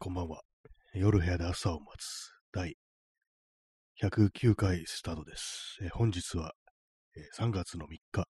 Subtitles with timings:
[0.00, 0.42] こんばんは。
[0.94, 2.76] 夜部屋で朝を待つ第
[4.00, 5.76] 109回スタートです。
[5.82, 6.52] えー本日は、
[7.16, 8.28] えー3月の3日、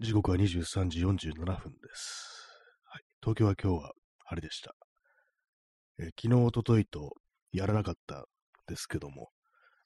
[0.00, 2.48] 時刻は23時47分です。
[2.84, 3.92] はい、東京は今日は
[4.24, 4.74] 晴れでした。
[5.98, 7.12] えー昨日、おとといと
[7.52, 8.24] やらなかったん
[8.66, 9.28] ですけども、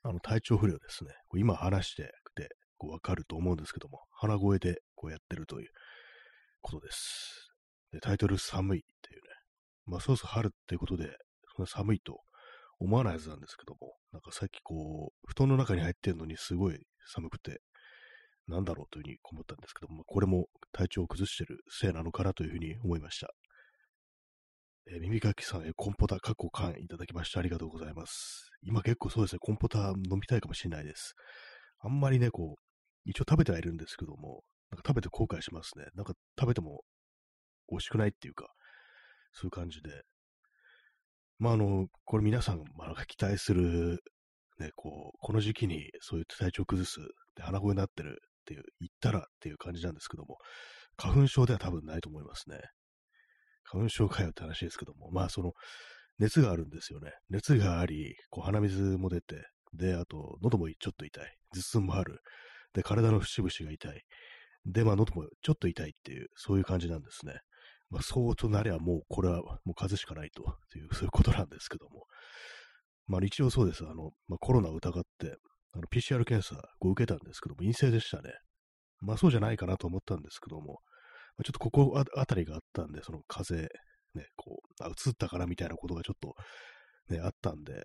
[0.05, 1.11] あの体調不良ですね。
[1.35, 2.49] 今話してて
[2.79, 5.71] こうわかると思うんですけども、鼻声でこうやってるという
[6.61, 7.51] ことです。
[7.91, 9.32] でタイトル寒いっていうね。
[9.87, 11.17] まあ、そうそう春っていうことで、
[11.57, 12.21] そんな寒いと
[12.79, 17.61] 思わないはずなんですけども、なんかさっきこう、布団の中に入ってるのにすごい寒くて、
[18.49, 23.29] なんだろうというふうに思ったんですけども、まあこれも体調を崩してるせいなのかなというふうに思いました。
[24.91, 28.51] えー耳かきさんへコンポタ過去缶いただきましてありがとうございます。
[28.63, 31.15] 今結構そうですね、コンポタ飲みたいかもしれないです。
[31.79, 32.63] あんまりね、こう、
[33.05, 35.87] 一応食べてはいるんですけども、なんか食べて後悔しますね。
[35.95, 36.83] なんか食べても
[37.71, 38.49] 美味しくないっていうか、
[39.33, 40.03] そういう感じで。
[41.39, 44.01] まあ、あの、これ皆さん、まあ、期待する、
[44.59, 47.01] ね、こう、この時期にそういう体調崩す、
[47.35, 50.39] で鼻声になってるっていう、言ったらっていう感じなんですけども、
[50.97, 52.59] 花粉症では多分ないと思いますね。
[53.65, 55.53] 花粉症かよって話ですけども、まあ、その、
[56.19, 57.11] 熱があるんですよね。
[57.31, 61.37] 熱があり、こう鼻水も出て、で、あと、喉もちょっと痛い。
[61.55, 62.21] 頭痛もある。
[62.75, 64.03] で、体の節々が痛い。
[64.67, 67.41] で、まあ、喉もちょっと痛いっていう、そういう感じなんですね。
[67.93, 70.43] まあ、そうとなりゃもうこれはもう風邪しかないと
[70.79, 72.07] いう、そういうことなんですけども。
[73.07, 73.85] まあ一応そうです。
[73.85, 75.37] あの、まあ、コロナを疑って、
[75.73, 78.31] あの PCR 検査を受けたんですけども、陰性でしたね。
[79.01, 80.81] まあそうじゃないかなと思ったんですけども、
[81.37, 83.69] まあ、ちょっとここああたりがあったんで、その風邪、
[84.15, 86.35] ね、こう、あ、移ったからみたいなことがちょっと、
[87.15, 87.85] ね、あったんで、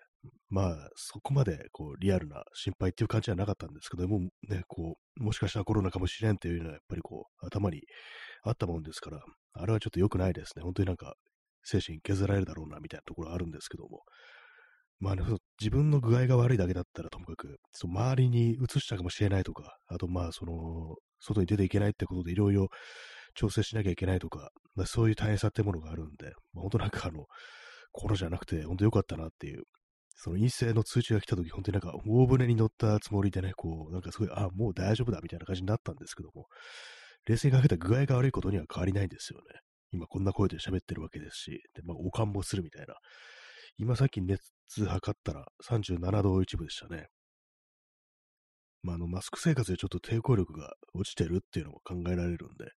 [0.50, 7.81] まあ、そこまで、こう、リアルな心配っていう感じはなかったんですけども、ね、こう、もしかしたらコロナかもしれんっていうのは、やっぱりこう、頭に
[8.44, 9.22] あったもんですから、
[9.54, 10.64] あれはちょっと良くないですね。
[10.64, 11.16] 本当になんか、
[11.64, 14.04] 精神削られるだろうな、みたいなところあるんですけども。
[15.00, 15.24] まあね、
[15.60, 22.68] 自分の具合が悪いだけだったらともかく、そう周りに移したかもしれないとか、あとまあ、その、外に出ていけないってことでいろいろ
[23.36, 27.26] 調整しなきゃいけないとか、まあ、そういう大変さってものがあるんで、まあ、本当なんかあの、
[27.92, 29.64] コロナじゃなくて、本当良かったなっていう、
[30.16, 36.47] その陰性の通知が来た時、本当になんか大船に乗ったつもりでね、こう、なんかすごい、あ、もう大丈夫だみたいな感じになったんですけども、
[37.28, 39.60] 冷静にかけた具合が悪いことには変わりないんですよね。
[39.92, 42.96] 今こんな声で喋ってるわけですし、で、まあ、おかんもするみたいな。
[43.78, 44.42] 今さっき熱
[44.86, 47.08] 測ったら37度1分でしたね。
[48.84, 52.72] まあ、あの、マスク生活でちょっと抵抗力が落ちてるっていうのも考えられるんで、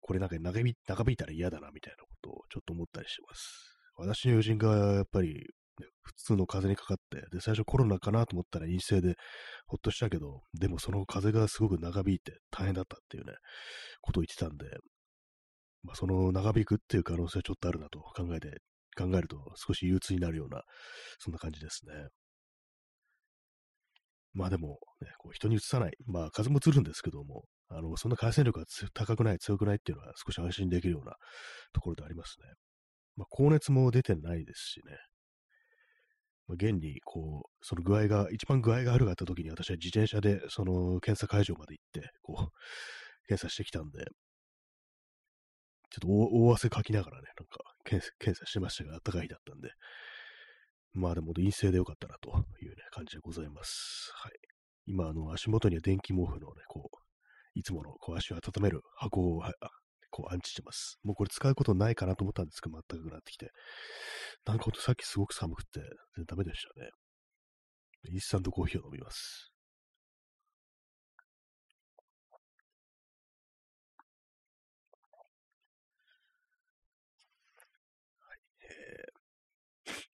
[0.00, 3.76] これなんか長引いたら嫌だなみたいなことをちょっと思ったりします。
[3.96, 5.46] 私の友人がやっぱり、
[6.02, 9.16] 普通の風邪にかかって、で、最初コロナかなと思ったら陰性で
[9.66, 13.32] ほっとしたけど、でもその風がすごく長引いて大変だったっていうね、
[14.00, 14.66] ことを言ってたんで、
[15.82, 18.58] まあ、その長引くっていう可能性はちょっとあるなと考えて、
[18.96, 20.62] 考えると少し憂鬱になるような、
[21.18, 21.92] そんな感じですね。
[24.32, 25.92] まあでも、ね、こう人にうつさない。
[26.06, 31.14] まあ風もうつるんですけども、あの、そんな感染力が高くない、強くないっていうのは少し安心できるような
[31.72, 32.52] ところでありますね。
[33.16, 34.96] まあ高熱も出てないですしね。
[36.46, 42.52] まあ、現に、こう、その具合が、一番具合が悪かった時に私は自転車でその検査会場まで行って、こう、
[43.26, 44.04] 検査してきたんで、
[45.90, 49.70] ちょっと大汗かきながらね、なんか検査検査してましたが、あったかい日だったんで、
[50.92, 52.30] まあでも陰性でよかったなと
[52.60, 54.10] いうね、感じでございます。
[54.14, 54.32] はい。
[54.86, 56.96] 今、あの、足元には電気毛布のね、こう、
[57.54, 59.42] いつものこう足を温める箱を
[60.10, 60.98] こう安置してます。
[61.04, 63.50] もうこれ使うことないかなと思ったんですけど、全くなってきて。
[64.46, 65.80] なんかほんとさっきすごく寒くて、
[66.16, 66.90] 全然ダメでしたね。
[68.04, 69.52] インスタントコーヒーを飲みます。
[78.62, 79.24] えー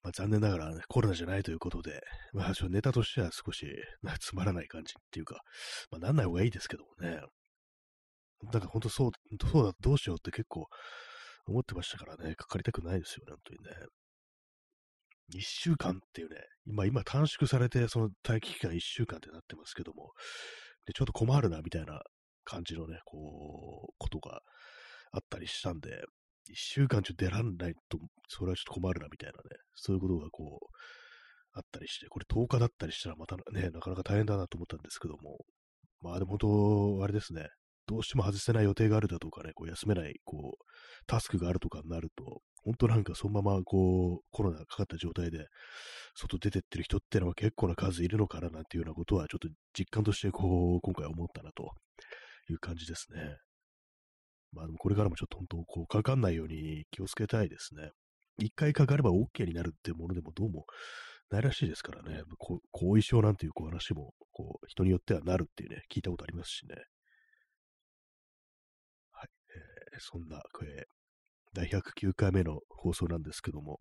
[0.02, 2.02] まあ、残念ながら、ね、コロナじゃないということで、
[2.32, 3.66] まあ、ネタとしては少し、
[4.02, 5.42] まあ、つまらない感じっていうか、
[5.90, 7.20] まあ、なんない方がいいですけどもね。
[8.52, 9.10] なんか本当そう、
[9.50, 10.66] そうだ、どうしようって結構
[11.46, 13.86] 思ってましたからね、かかりたくないですよね、本当にね。
[15.30, 16.36] 一週間っていうね、
[16.66, 20.12] 今、今短縮されて、その待機期間一週間ってなってますけども、
[20.86, 22.00] で、ちょっと困るな、みたいな
[22.44, 24.40] 感じのね、こう、ことが
[25.12, 26.02] あったりしたんで、
[26.48, 27.98] 一週間ちょっと出らんないと、
[28.28, 30.66] それはちょっと困るな、みたいなね、そういうことがこう、
[31.52, 35.38] あったりして、これ10日だったりしたらまたね、なかなか大変だなと思ったんですけども、
[36.00, 37.48] まあでも本当、あれですね、
[37.86, 40.64] どうしても外せない予定があるだとかね、こう休めない、こう、
[41.06, 45.46] タスクがあるとかになると、本当なんかそのままこう、コロナかかった状態で、
[46.14, 49.48] 外出てってる人ってのは結構な数いるのかななんていうようなことは、ちょっと
[49.78, 51.72] 実感としてこう、今回思ったなと
[52.50, 53.36] いう感じですね。
[54.52, 57.90] まあでもこれからもちょっと本当、こう、かかんないように気をつけたいですね。
[58.38, 60.64] 一回かかれば OK になるっていうものでもどうも
[61.30, 62.22] ないらしいですからね、
[62.72, 66.74] 後遺症なんていう話も、こう、人によってはなるっていうね、聞いたことありますしね。
[69.12, 69.28] はい。
[69.92, 70.86] えー、そんな、これ、
[71.52, 73.80] 第109回目の放送なんですけども、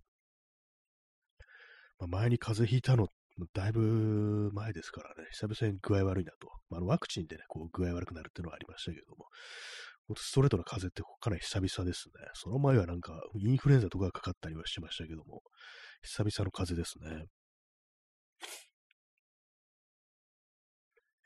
[1.99, 3.07] まあ、前に風邪ひいたの、
[3.53, 6.49] だいぶ前ですからね、久々に具合悪いなと。
[6.69, 9.27] まあ、あのワクチンでね、こう具合悪くなるっていうのはありましたけども、
[10.17, 12.13] ストレートな風邪ってかなり久々ですね。
[12.33, 15.43] その前はなんかインフルエンザとかかかったりはしましたけども、
[16.01, 17.25] 久々の風邪ですね。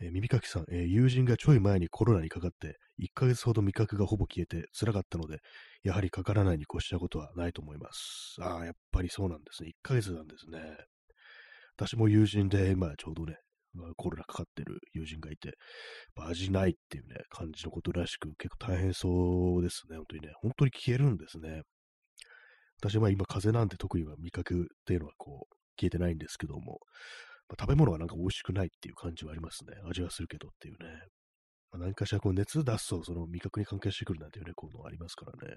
[0.02, 5.40] えー、耳かきさん、えー、友人がちょい前にコロナにかかって、1ヶ月ほど味覚がほぼ消えて辛かったので、
[5.84, 8.36] やはりかからないに越したことはないと思います。
[8.40, 9.70] ああ、やっぱりそうなんですね。
[9.70, 10.60] 1ヶ月なんですね。
[11.76, 13.38] 私も友人で、今ちょうどね、
[13.98, 15.54] コロナかかってる友人がいて、
[16.16, 19.98] 味ないっていうね、感じのことらしく、結構大変そうですね。
[19.98, 21.64] 本当にね、本当に消えるんですね。
[22.80, 26.80] 私は今風邪なんて特には味覚っていうのはこう、消えてないんですけども、
[27.50, 29.74] まあ、食べ物はなんか美味しくないっていう感じはありますね。
[29.90, 30.90] 味はするけどっていうね。
[31.74, 35.56] まあ、何かしらこう熱出すとその味覚に関係してくるなんていうね、こういうのありますからね。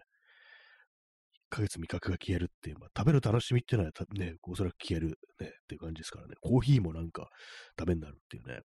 [1.52, 6.34] 1ヶ月味覚が消えるっていう、まあ、食べる楽しみっていうのはね、おそらく消えるね、っていう感じですからね。
[6.40, 7.28] コーヒーもなんか
[7.76, 8.60] ダメになるっていうね。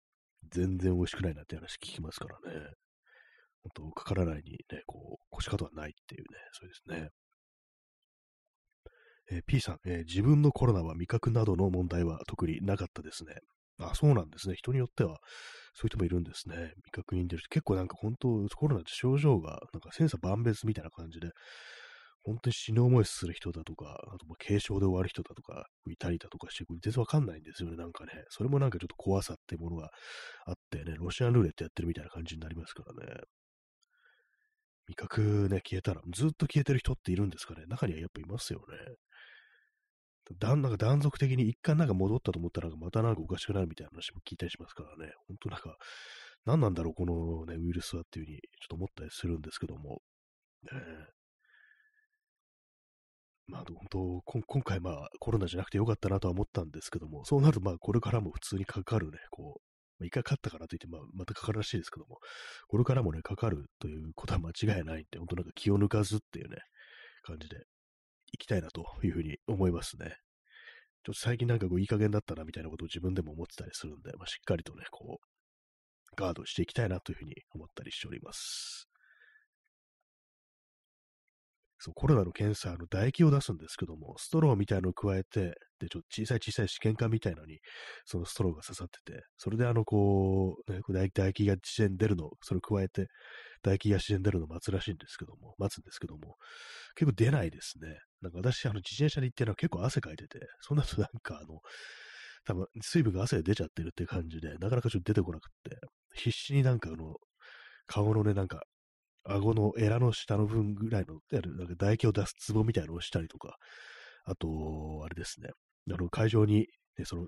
[0.52, 2.60] 全然美味しくないなって話聞きますからね。
[3.75, 7.10] 本当かからないにね、こう、腰方はないっていうね、そうですね。
[9.31, 13.34] えー、P さん、えー、自分のコロナは味覚などの問題は特になかったですね。
[13.78, 14.55] あ、そうなんですね。
[14.55, 15.19] 人によっては、
[15.75, 16.73] そういう人もいるんですね。
[16.84, 17.49] 味覚に出る人。
[17.50, 21.31] 結構なんか本当、コロナって症状が、なんか千差万別みたいな感じで、
[22.23, 28.25] 本当に死ぬ思いする人だとか、あともう軽症で終わる人だとか、いたりだとかして、全然わかんないんですよね、なんかね。
[28.31, 29.90] それもなんかちょっと怖さっていうものが
[30.46, 33.20] あってね、ロシアンルーレットやってるみたいな感じになりますからね。
[34.88, 37.64] 味覚ね、消えたら、ずっと消えてる人っているんですかね。
[37.67, 38.96] 中にはやっぱいますよね。
[40.34, 45.12] だんなんか断続的に一回なんか戻ったと思ったら、またなんかおかしくなるみたいな話も聞いたりしますからね。
[45.28, 45.76] 本当なんか、
[46.44, 50.02] 何なんだろう、このね、ウイルスはっていうふうにちょっと思ったりするんですけども。
[50.62, 50.70] ね、
[53.49, 59.61] まあ、本当、今回まあコロナじゃなくてよかったなとは思ったんですけども、そうなるとまあこれからも普通にかかるね、こ
[60.00, 62.19] う、一回勝ったからといって、まあ、またかかるらしいですけども、
[62.69, 66.56] これからもね、かかるということは間違いないんで、本当なんか気を抜かずっていうね、
[67.22, 67.56] 感じで
[68.32, 70.17] 行きたいなというふうに思いますね。
[71.05, 75.26] ちょっと最近なんかこういい加減だったなみたいなことを自分でも思ってたりするんで、まあ、しっかりとね、こう、
[76.17, 78.88] ガードしていきたいなというふうに思ったりしております。
[81.78, 87.58] そう、コロナの検査の唾液を出すんですけども、ストローみたいのを加えて、で、ちょっと小さい小さい試験管みたいのに、
[88.06, 93.08] そのストローが刺さってて、それであの、こう、ね、唾液が自然に出るの、それを加えて、
[93.62, 96.37] 唾液が自然出るのを待つらしいんですけども、待つんですけども、
[96.94, 97.99] 結構出ないですね。
[98.20, 101.61] なんか私、あの、自転車で行ってるのは結構汗かいてて、そんなとなんかあの、
[102.44, 105.76] 多分水分が汗で出ちゃってるって感じで、なかなかちょっと出てこなくって、
[106.14, 107.17] 必死になんかあの、
[107.87, 108.62] 顔のね、なんか
[109.25, 113.56] 顎のエラの下の分ぐらいの、なんか唾液を出すツボみたいなのをしたりとか、
[114.25, 115.50] あと、あれですね、
[115.93, 116.67] あの、会場に、
[116.99, 117.26] ね、その、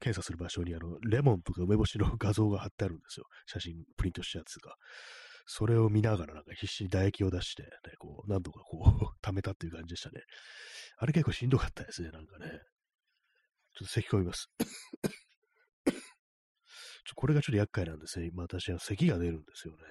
[0.00, 3.26] 検査する場所に、あの、レモンとか梅干しの画像が貼ってあるんですよ。
[3.46, 4.74] 写真、プリントしたやつが。
[5.46, 7.68] それを見ながら、なんか必死に唾液を出して、ね、
[7.98, 8.82] こう、何度かこう、
[9.20, 10.22] 溜めたっていう感じでしたね。
[10.96, 12.46] あれ結構しんどかったですね、なんかね。
[13.74, 14.48] ちょっと咳込みます。
[17.06, 18.28] ちょこれがちょっと厄介なんですね。
[18.28, 19.82] 今私は咳が出るんですよね。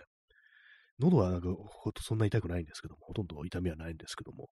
[1.00, 4.50] 喉はなんかほとそんな痛くないんですけども、ほとんど痛みはないんですけども、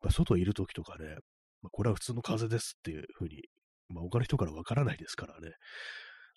[0.00, 1.16] まあ、外いるときとかね、
[1.62, 3.42] まあ、これは普通の風邪ですっていうふうに、
[3.88, 5.52] まあ、他の人からわからないですからね、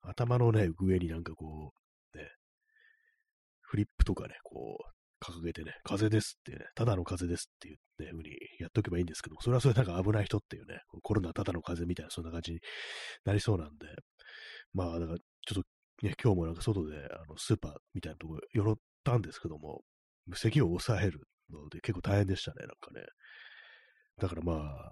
[0.03, 1.86] 頭のね、上になんかこう、
[3.67, 12.59] フリップとかね、こう、掲げてね、風ですってね、ただの風ですっていうね、ふうにやっとけばいいんですけど、それはそれなんか危ない人っていうね、コロナただの風みたいな、そんな感じに
[13.25, 13.87] なりそうなんで、
[14.73, 15.63] まあ、だからちょっ
[16.01, 19.81] とね、今日もなんか外で、あの、スーパーみたいなところ、よろったんですけども、
[20.33, 21.21] 咳を抑える
[21.51, 23.05] ので結構大変でしたね、なんかね。
[24.19, 24.91] だからまあ、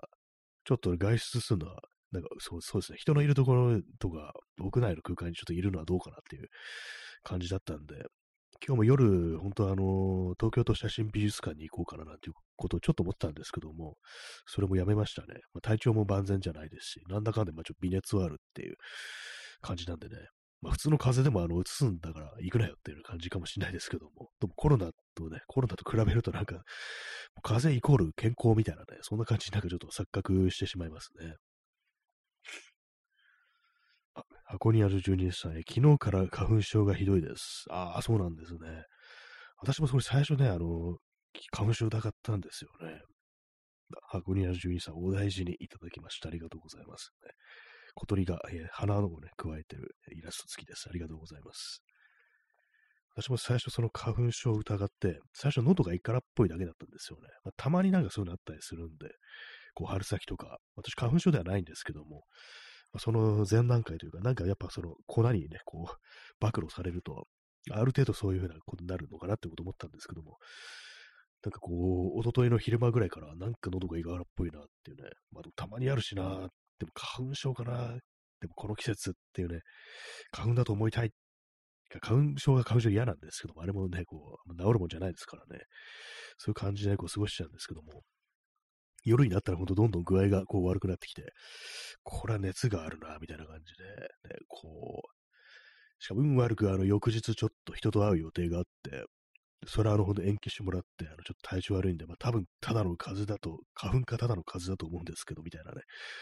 [0.63, 6.48] ちょっと外出するのは、なんかそうそうですね、人のいるところとか、屋内の空間にちょっといるのはどうかなっていう
[7.24, 7.96] 感じだったんで、
[8.66, 13.98] 今日も夜、本当あの、東京都写真美術館に行こうかななんていうことをちょっと思ったんですけども、
[14.46, 15.28] それもやめましたね。
[15.54, 18.76] まあ、体調も万全じゃないですし、なんだかんでまあちょっと微熱はあるっていう
[19.62, 20.16] 感じなんでね、
[20.62, 26.64] まあ、普通の風邪でもあの、移すんだから行くなよっていう感じかもしれないですけども、でもコロナとね、コロナと比べるとなんか、
[27.44, 31.36] 風邪イコール健康みたいなね、そんな感じになんかちょっと錯覚してしまいますね。
[34.16, 34.24] あ、
[34.56, 37.66] 箱にある12歳、昨日から花粉症がひどいです。
[37.70, 38.60] ああ、そうなんですね。
[39.60, 40.98] 私もそれ最初ね、あの、
[41.52, 43.02] 花粉症疑ったんですよね。
[44.10, 46.30] 箱庭12さん、お大事にいただきました。
[46.30, 47.12] ありがとうございます。
[47.96, 50.88] 小鳥が、えー、花をね、加えてるイラスト付きです。
[50.90, 51.82] ありがとうございます。
[53.16, 57.28] 私も最初その花粉症を疑って、最初喉がいからっぽいだけだったんですよね。
[57.44, 59.10] まあ、たまになんかそういうのあったりするんで、
[59.74, 62.24] こう春先とか、私花粉症ではないんですけども、
[63.00, 65.96] その前段階というか、なんかやっぱその粉にね、こう、
[66.40, 67.28] 暴露されると、
[67.72, 70.38] ある程度そういうふうなことになるのかなってこと思ったんですけども、
[71.44, 76.24] なんかこう、おとといの昼間ぐらいから、なんか喉がいがらっぽいなっていうね、まあ、たまにあるしな、
[76.80, 77.98] でも花粉症かな、
[78.42, 79.62] でもこの季節っていうね、
[80.32, 81.12] 花粉だと思いたい。
[82.02, 85.64] 花粉症が花粉症嫌なんですけども、あれもね、こう、治るもんじゃないですからね。
[86.38, 88.02] そういう感じでこう過ごしちゃうんですけども、
[89.06, 91.32] 夜になったら本当どんどん具合がこう悪くなってきて、
[92.04, 99.06] これは熱があるな、みたいな感じで、ね、こう、しかも運悪くあの翌日ちょっと人と会う予定があって、
[99.68, 105.82] それはあのほんと延期してもらって、あのちょっと体調悪いんで、まあ多分ただの風邪だと、花粉かただの風だと思うんですけど、みたいなね、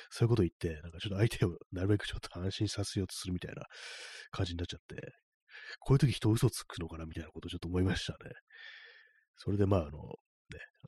[0.10, 3.63] そういうこと言って、なんかちょっと相手をなるべくちょっと安心させようとするみたいな
[4.32, 5.13] 感じになっちゃって、
[5.80, 8.32] こういう時人嘘つくのかなみたいなことをちょっと思いましたね。
[9.38, 9.96] それでまあ、あの、ね、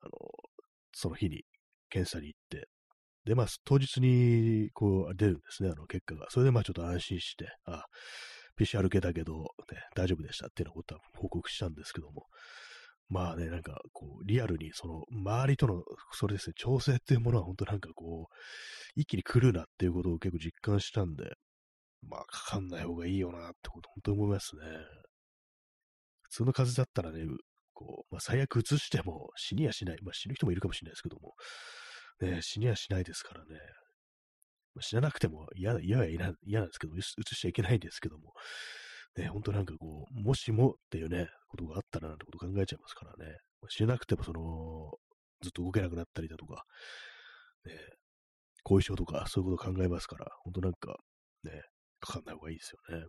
[0.02, 0.12] あの、
[0.94, 1.44] その日に
[1.96, 2.68] 検査に行って、
[3.26, 6.28] で、まあ、当日に、こう、出るんですね、あの、結果が。
[6.30, 7.86] それでまあ、ちょっと安心して、あ、
[8.60, 12.26] PCR 系だけど、ね、大丈夫でしたっていうようなことは報告したんですけども、
[13.08, 21.34] まあね、なんか、こう、リアルに、その、周りとの、それですね、調整っていうものは本当なんかこう、一気に来るなっていうことを結構実感したんで、
[22.08, 24.62] まあ、かかんない方がいいよなってこと、本当に思いますね。
[26.24, 27.26] 普通の風邪だったらね、
[27.74, 29.98] こう、まあ、最悪移しても死にはしない。
[30.02, 31.34] まあ、死ぬ人もいるかもしれないですけども、
[32.22, 33.60] ね、死にはしないですからね。
[34.82, 38.34] 死ななくても嫌嫌は嫌なんですけど、移しちゃいけないんですけども、
[39.18, 43.38] ね、本当なんかこう、もしもっていうね、ことがあったらなんてこと考えちゃいますからね。
[43.70, 44.92] 死ななくてもその、
[45.42, 46.66] ずっと動けなくなったりだとか、
[47.66, 47.74] ね、
[48.64, 50.98] 後遺症とかそういうこと考えますから、本当なんか、
[51.44, 51.64] ね、
[52.00, 53.06] かかんない方がいいですよね。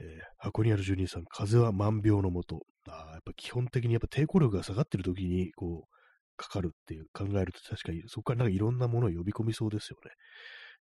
[0.00, 0.06] えー、
[0.38, 2.60] 箱にある住人さん、風は万病のもと。
[2.88, 5.97] あやっぱ基本的にやっぱ抵抗力が下がってる時に、こう、
[6.38, 10.12] かかるっていう考えると確かにそこからなんかいろんなものを呼び込みそうですよね。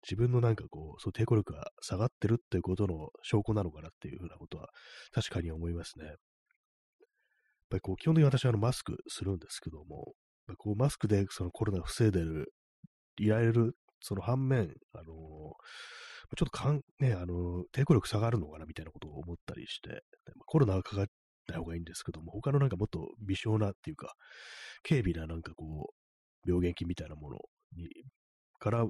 [0.03, 4.69] 自分のなんかこう、そう抵抗力が下がってるっていうことの証拠なのかなっていうふうなことは
[5.11, 6.05] 確かに思いますね。
[6.05, 6.15] やっ
[7.71, 10.13] ぱりこう、基本的に私はあのマスクするんですけども、
[10.57, 12.53] こうマスクでそのコロナを防いでる、
[13.19, 20.01] いられるその反面、あのー、ちょっとかん、ね、あのー、抵抗力下がるのかなみたいなことを思ったりして、
[20.45, 21.05] コロナはかかっ
[21.47, 24.13] た方がいいんですけども、他のなんかもっと微小なっていうか、
[24.87, 25.93] 軽微ななんかこ
[26.45, 27.37] う、病原菌みたいなもの
[27.75, 27.89] に、
[28.59, 28.85] から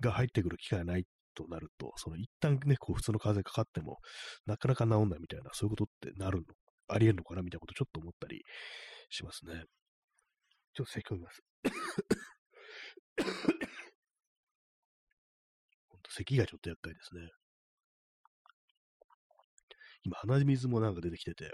[0.00, 3.98] が入ってくる機会がないとなると、その一旦ね、こう普通の風邪かかっても、
[4.46, 6.44] なかなか治んないみたいな、そういうことってなるの、
[6.88, 8.42] ありえるのかなみたいなことちょっと思ったり
[9.10, 9.64] しますね。
[10.74, 11.42] ちょっと咳込みます。
[16.14, 17.28] 咳がちょっと厄介ですね。
[20.04, 21.52] 今、鼻水もなんか出てきてて、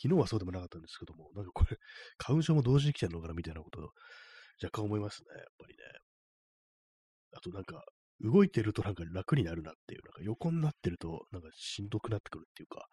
[0.00, 1.76] 昨日はそうでもなかったんですけども、なんかこれ、
[2.18, 3.92] 花粉症も同時に来てるのかなみたいなこと
[4.62, 5.84] 若干思いますね、やっぱりね。
[7.32, 7.84] あとなんか、
[8.20, 12.86] 動いてるとなんか楽になるなっていう、なんか横になってるとなんかしんどくなってくるっていうか、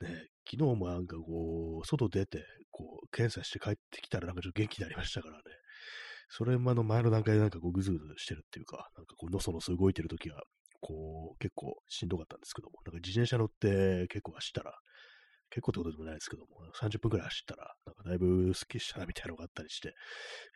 [0.00, 5.42] ね、昨日もなんかこう、外出て、こう、検査して帰ってきたらなんかちょっと元気になりましたからね。
[6.30, 10.42] それもあの前の段階でなんかこうぐずぐずしてるっていうか、なんかこうのそのそ動いてるときは、
[10.80, 14.78] こう結構しんどかったんですけども、なんか自転車乗って結構走ったら、
[15.50, 16.48] 結構ってことでもないですけども、
[16.80, 19.94] 30分くらい走ったら、なんかだいぶスッキリしたなみたいなのがあったりして、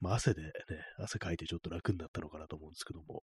[0.00, 0.50] まあ汗でね、
[0.98, 3.22] 汗かいてちょっと楽になったのかなと思うんですけども、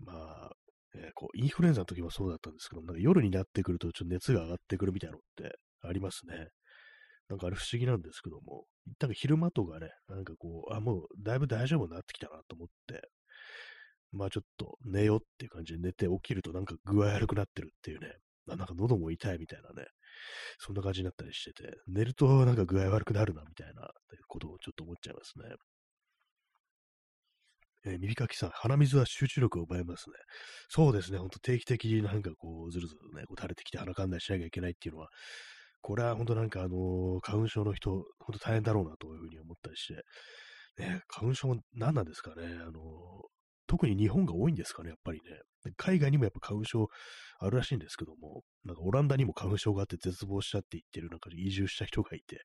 [0.00, 0.50] まあ、
[0.96, 6.48] えー、こうインフルエンザの時もそうだったんですけども、なんか夜になってくるとちょっと熱が上がってくるみたいなのってありますね。
[7.28, 13.08] なんかあれ不思議なんですけども、一旦昼間とかね、なんかこう、あ、もうだいぶ大丈夫になってきたなと思って、
[14.12, 18.12] まあちょっと寝ようっていう感じで寝て起きるとなんか具合悪くなってるっていうね、
[18.46, 19.86] なんか喉も痛いみたいなね、
[20.58, 23.90] そんな感じになったりしてて、寝るとなんか具合悪くなるなみたいな
[24.28, 25.54] ことをちょっと思っちゃいますね。
[27.86, 30.16] えー、耳かきさん、鼻水は集中力を奪いますね。
[30.68, 35.08] そうですね、ほんと定期的になんかこう、ずるずるね、こう垂れてきて鼻かんだりしなきゃいけないっていうのは、
[35.82, 40.02] これは本当なんかあの、花粉症の人、本当大変だろうなというふうに思ったりして、
[40.82, 42.80] ね、花粉症も何なんですかね、あの、
[43.66, 45.40] 特に日本が多いんですかね、やっぱりね。
[45.76, 46.88] 海外にもやっぱ花粉症
[47.38, 52.42] あるらしいんですけども、なんかオランダにも花粉症があって絶望したって言ってる、なんか移住した人がいて、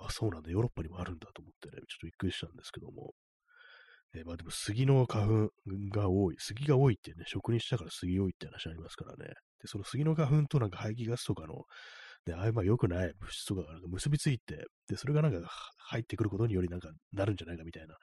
[0.00, 3.12] あ、そうなんだ、ヨーロッパにもあるんだと思ってね、ちょっとびっくりしたんですけども、
[4.14, 5.50] えー、まあでも杉の花粉
[5.92, 9.34] が多い、杉が多いってね、職人したから杉多いって話ありますからね。
[9.60, 11.64] で、その杉の花粉となんか排気ガスとかの
[12.24, 15.48] で、あいま良くない物質とかがなんか結びついて、で、それがなんか
[15.78, 17.96] 入ってくることによりなんかなるんじゃないかみたいな、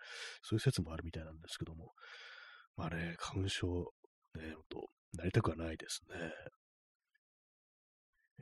[0.44, 1.94] そういう説もあるみたいなんですけども、
[2.78, 3.92] まあね、花粉症、
[4.36, 6.16] ね、ほんと、なりたくはないですね。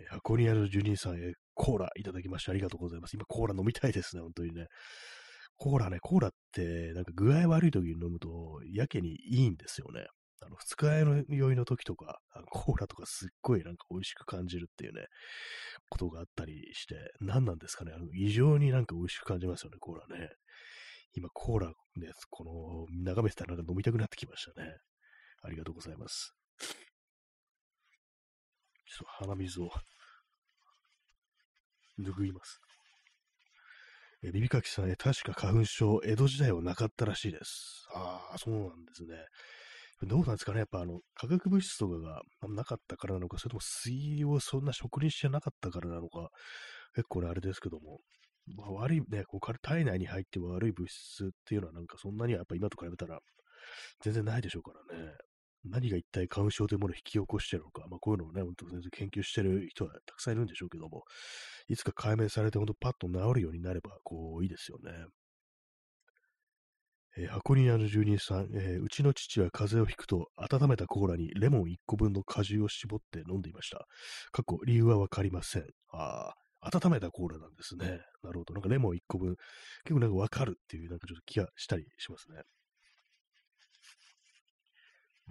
[0.01, 3.15] え箱庭の住人さんへコーラいただきましてありがとうございます。
[3.15, 4.67] 今コーラ飲みたいですね、本当にね。
[5.57, 10.05] コーラね、コーラって、なんか具合悪い時に飲むと、やけにいいんですよね。
[10.41, 12.19] あの、二日酔いの酔いの時とか、
[12.49, 15.05] コーラとかすっごいなんか美味しく感じるっていうね、
[15.89, 20.29] ことがあったりして、何なんですかね、あの異常になんか美味しく感じますよね、コーラね。
[21.13, 21.73] 今、コーラね、
[22.29, 24.77] この、眺めてたらなんか飲みたくなってきましたね。
[25.41, 26.33] ありがとうございます。
[28.87, 29.69] ちょっと鼻水を
[31.99, 32.59] 拭います。
[34.21, 37.87] えビビカキさん、確か花粉症、江戸時代はなかったらしいです。
[37.93, 39.15] ああ、そうなんですね。
[40.03, 46.29] どうなんですかねやっぱあの、化学物質とかがなかったからなのか、それとも水をそんな食にしてなかったからなのか、
[46.95, 47.99] 結構ね、あれですけども、
[48.57, 53.19] まあ、悪いね、こう体内に入って悪い物質っていうのはなんかそんなにはやっぱ今と比べたら
[54.01, 55.13] 全然ないでしょうからね。
[55.65, 61.03] 何が一体花粉症というものを引き起こしているのか、まあこういうのをね、本当全然研究している人はたくさんいるんでしょうけども、
[61.67, 64.91] いつか解明されて本当パッと治るようになれば、こう、いいですよね。
[67.17, 73.87] えー、箱庭の住人さん、えー、うちの父は風邪をひくと、温めたコーラにレモン1個分の果汁を絞って飲んでいました。
[74.31, 75.65] 過去、理由はわかりません。
[75.91, 77.99] ああ、温めたコーラなんですね。
[78.23, 78.53] なるほど。
[78.53, 79.35] なんかレモン1個分、
[79.83, 82.41] 結構なんかわかるっていう、なんかちょっと気がしたりしますね。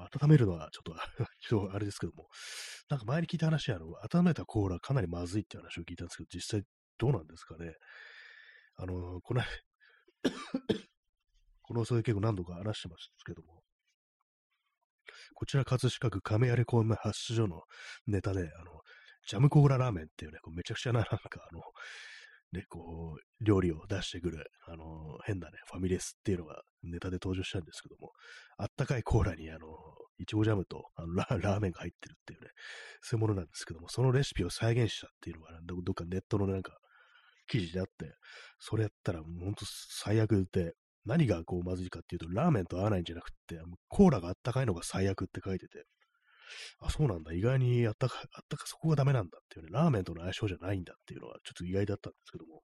[0.04, 0.94] 温めるのはちょっと
[1.48, 2.28] ちょっとあれですけども、
[2.88, 6.62] なんか前に聞いた話あの、温めたコーラかなりまずいって話を聞いたんですけど、実際
[6.98, 7.74] どうなんですかね。
[8.76, 9.42] あの、この
[11.62, 13.62] このそれ結構何度か話してますけども、
[15.34, 17.62] こちら葛飾区亀有公園発出所の
[18.06, 18.80] ネタで、あの、
[19.26, 21.18] ジャムコーララーメンっていうね、こうめちゃくちゃな、なんか
[21.50, 21.62] あの、
[22.52, 28.12] ね、こう、料理を出してくる、あの、変なね、ファミレスっていうのがネタで登場したんですけども、
[28.56, 29.66] あったかいコーラに、あの、
[30.18, 32.50] いちごジャムとあの ラーメンが入ってるっていうね、
[33.02, 36.78] そういうものなんですけども、そのレシピを再現したっていうのが、どどっかネットのなんか、
[37.46, 38.14] 記事であって、
[38.58, 43.58] それやったら、もうほんと最悪で、何がこうまずいかっていうと、ラーメンと合わないんじゃなくて、
[43.88, 45.84] コーラがあったかいのが最悪って書いてて、
[46.80, 47.32] あ、そうなんだ。
[47.32, 52.62] 意外にあったか、あったか、そこがダメなんだっていうね、ラーメンとの相性じゃないんだっていうのはちょっと意外だったんですけども。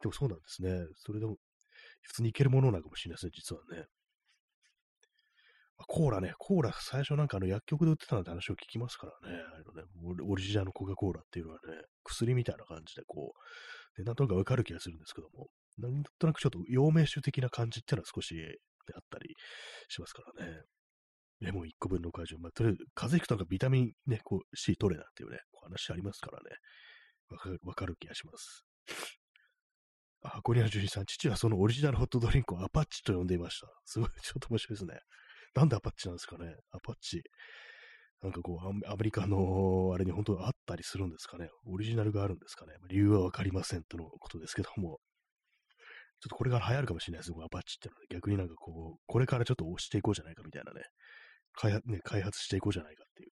[0.00, 0.86] でもそうなんですね。
[0.96, 1.36] それでも、
[2.02, 3.86] 普通にいけるものなのかもしれないですね、実はね。
[5.88, 15.48] コーラね、コーラ最初なんかあの薬局で売ってたなんて話を聞きますからね、あのねオリジナルのコカ・コーラっていうのはね、薬みたいな感じでこう、でなんとなくわかる気がするんですけども、
[15.78, 18.54] なんとなくちょっと陽明酒的な感じっていうのは少し、ね、
[18.94, 19.34] あったり
[19.88, 20.62] しますからね。
[21.40, 22.38] レモン1個分の果汁。
[22.38, 26.56] まあ、とりあえず、風邪ひくとかビタミンね、こう C 取れなっていうね、話ありますからね。
[27.30, 28.64] わかる、わかる気がします。
[30.22, 33.68] あ、箱庭樹里さん、父はそのオリジナルホットドリンクをアパッチと呼んでいました。
[33.84, 35.00] すごい、ちょっと面白いですね。
[35.54, 37.22] なんでアパッチなんですかねアパッチ。
[38.22, 44.98] なんかこう、アメリカのあれに本当あったりするんですかねオリジナルがあるんですかね理由はわかりませんとのことですけども。
[46.20, 50.80] ちょっとこれから流行るかもしれないですアパッチってのは、ね、逆になんかこう、これからちょっと押していこうじゃないかみたいなね、
[51.54, 53.30] 開発,、ね、開発していこうじゃないかっていう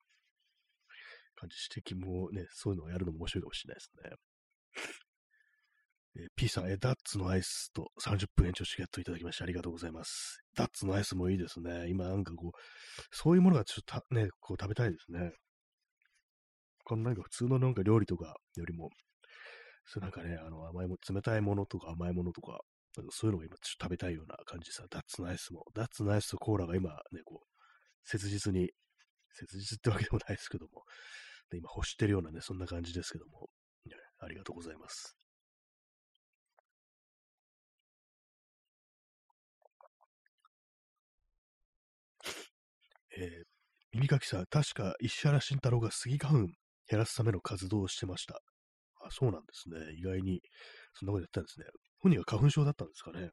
[1.36, 4.16] 感じ、指摘もね、そういうのをやるのも面白いかもしれないですね。
[6.14, 10.42] えー、P さん、えダッツのアイスと30分延長チケットいただきましてありがとうございます。
[10.54, 11.88] ダッツのアイスもいいですね。
[11.88, 12.50] 今なんかこう、
[13.10, 15.32] そういうものがちょっとね、こう食べたいですね。
[16.84, 18.90] このなんか普通のなんか料理とかよりも、
[19.86, 22.60] そうなんかね、あの甘いも、冷たいものとか甘いものとか、
[23.10, 25.64] そういうのが今ちょっと食べたいような感じさ、ダッツのアイスも。
[25.74, 27.51] ダッツのアイスとコーラが今ね、こう、
[28.04, 28.70] 切実に、
[29.30, 30.84] 切実ってわけでもないですけども、
[31.50, 33.48] で今欲してるようなね、そんな感じですけども、
[34.18, 35.16] ありがとうございます。
[43.18, 43.44] えー、
[43.92, 46.46] 耳かきさん、確か石原慎太郎が杉花粉
[46.88, 48.40] 減らすための活動をしてました。
[49.04, 49.94] あ、そうなんですね。
[49.98, 50.40] 意外に、
[50.94, 51.66] そんなことやったんですね。
[52.00, 53.30] 本人が花粉症だったんですかね。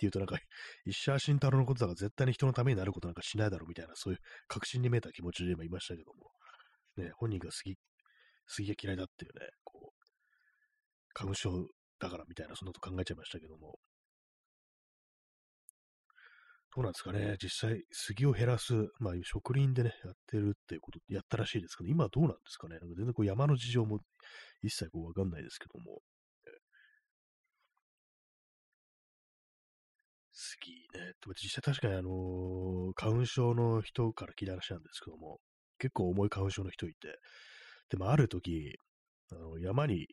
[0.00, 0.38] っていうとなんか、
[0.86, 6.32] 石原慎太郎のことだから絶対に人のためになることなんかしないだろうみたいな、そういう確信に見えた気持ちで今いましたけども、
[6.96, 7.76] ね、本人が杉、
[8.46, 10.04] 杉が嫌いだっていうね、こう、
[11.12, 13.78] 花粉症だからみたいな、そんなこと考えちゃいましたけども、
[16.74, 17.36] どうなんですかね。
[17.42, 22.78] 実際、杉を減らす、まあ、植林でね、やってるっていうこと、やったらしいですけど、今はどうなんですかね。
[22.78, 23.98] なんか全然こう山の事情も
[24.62, 26.00] 一切こうわかんないですけども、
[30.60, 31.12] 杉ね。
[31.42, 35.38] 実際確かにあの、花粉症の人から聞いた話なんですけども、
[35.78, 37.18] 結構重い花粉症の人いて、
[37.88, 38.76] でもある時、
[39.32, 40.06] あの山に、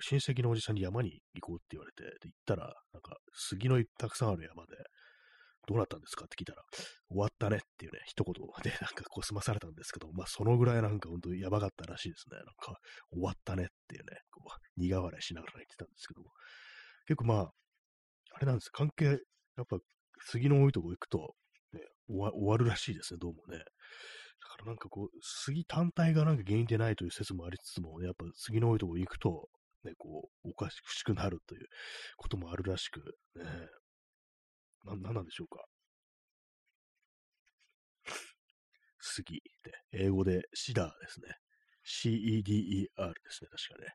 [0.00, 4.72] 親戚のおじさんに山に行こうって言われて、で行ったら、なんか杉のたくさんある山で、
[5.66, 6.62] どうなったんですかって聞いたら、
[7.08, 12.36] 終わったねっていうね、一言でなんかこう済まされたんですけど、まあそのぐらいなんか本当やばかったらしいですね。
[12.38, 12.78] なんか
[13.12, 16.30] 終わったねっていうね、こう苦笑いしながら言ってたんですけども、
[17.06, 17.50] 結構まあ、
[18.34, 19.04] あれなんです関係、
[19.56, 19.78] やっぱ
[20.24, 21.34] 杉の多いとこ行くと、
[21.72, 23.58] ね、終わ終わるらしいですね、どうもね。
[23.58, 23.64] だ
[24.48, 29.48] からなんかこう、杉単体がなんか原因でないという説もありつつも、ね、やっぱ杉の多いとこ行くと、
[29.84, 31.66] ね、こう、おかしくなるという
[32.16, 33.00] こともあるらしく、
[33.36, 33.44] ね、
[34.84, 35.64] な、なんなんでしょうか。
[39.00, 41.28] 杉で、英語でシダーですね。
[41.84, 43.94] C-E-D-E-R ですね、確かね。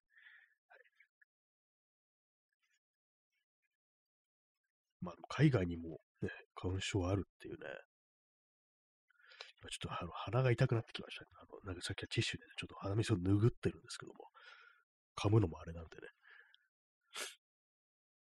[5.02, 7.68] まあ、海外にもね、花粉症あるっていうね。
[9.70, 11.30] ちょっとあの鼻が痛くなってきましたね。
[11.42, 14.30] あのなんかさっきはティッシュで、ね、ちょっと鼻水を拭ってるんですけども、
[15.18, 16.08] 噛むのもあれなんでね。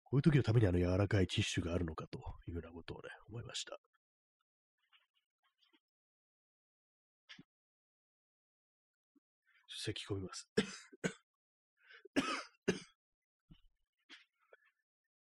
[0.04, 3.80] こういう時のためにあの柔らかいティッシュがあるのかというようなことをね、思いました。
[9.67, 10.48] 咳込みます。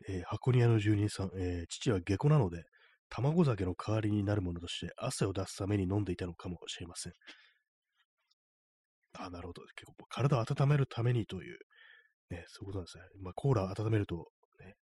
[0.09, 2.64] えー、箱庭の住人さん、えー、父は下戸なので、
[3.09, 7.12] 卵酒の代わりになるものとして汗を出すために飲んでいたのかもしれません。
[9.19, 9.62] あ、なるほど。
[9.75, 11.59] 結構体を温めるためにという、
[12.31, 13.05] ね、そういうことなんですね。
[13.23, 14.75] まあ、コーラを温めるとね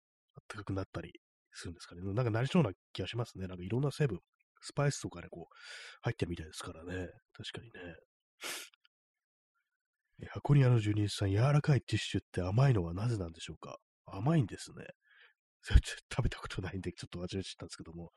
[0.48, 1.20] 暖かくなったり
[1.52, 2.02] するんですかね。
[2.14, 3.46] なんかなりそうな気がしますね。
[3.46, 4.20] なんかいろんな成分、
[4.60, 5.54] スパイスとかね、こう、
[6.02, 7.08] 入ってるみたいですからね。
[7.32, 7.96] 確かにね。
[10.30, 13.78] 箱庭の住人さん、柔らかいティッシュって甘いのはなぜなんでしょうか？
[14.06, 14.86] 甘いんですね。
[16.10, 18.12] 食べたことないんで、ちょっと忘れちゃったんですけども。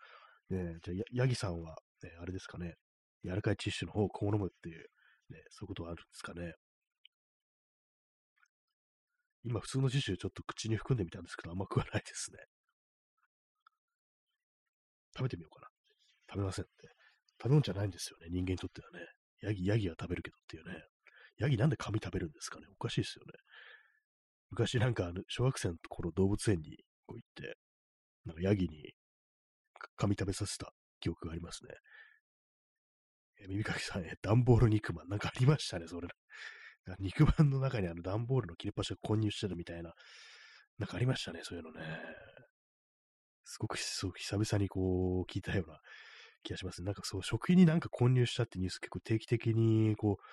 [0.49, 2.75] ね、じゃあ、ヤギさんは、ね、あれですかね。
[3.23, 4.86] 柔らかいティッシュの方を好むっていう、
[5.29, 6.53] ね、そういうことはあるんですかね。
[9.43, 12.39] 今普通のティッシュちょっと口に含んでみたんですけど、甘くはないですね。
[15.15, 15.69] 食べてみようかな。
[16.29, 16.89] 食べませんって。
[17.41, 19.05] 食べ物じゃないんですよね、人間にとってはね。
[19.41, 20.84] ヤギ、ヤギは食べるけどっていうね。
[21.38, 23.34] ヤギなんで髪食べるんですかねおかしいですよね。
[24.49, 27.58] 昔なんか、小学生の頃動物園にこう行って、
[28.26, 28.94] なんかヤギに
[29.96, 31.72] 髪食べさせた記憶がありますね。
[33.39, 35.10] え耳かきさん、え、段ボール肉まん。
[35.10, 36.08] なんかありましたね、それ。
[37.00, 39.94] 肉まんの中にあの段ボールの切れ端が混入してるみたいな、
[40.78, 41.82] なんかありましたね、そういうのね。
[43.44, 45.80] すごく、すごく久々にこう、聞いたような
[46.44, 46.82] 気がします。
[46.82, 50.24] ねなんかそう、食品になんか混入したってニュース結構定期的にこう、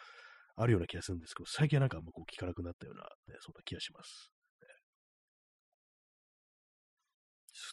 [0.56, 4.30] あるような気がするんですけど、最近はなんかあんまこう聞かなくなったような、ね、そんな気がします。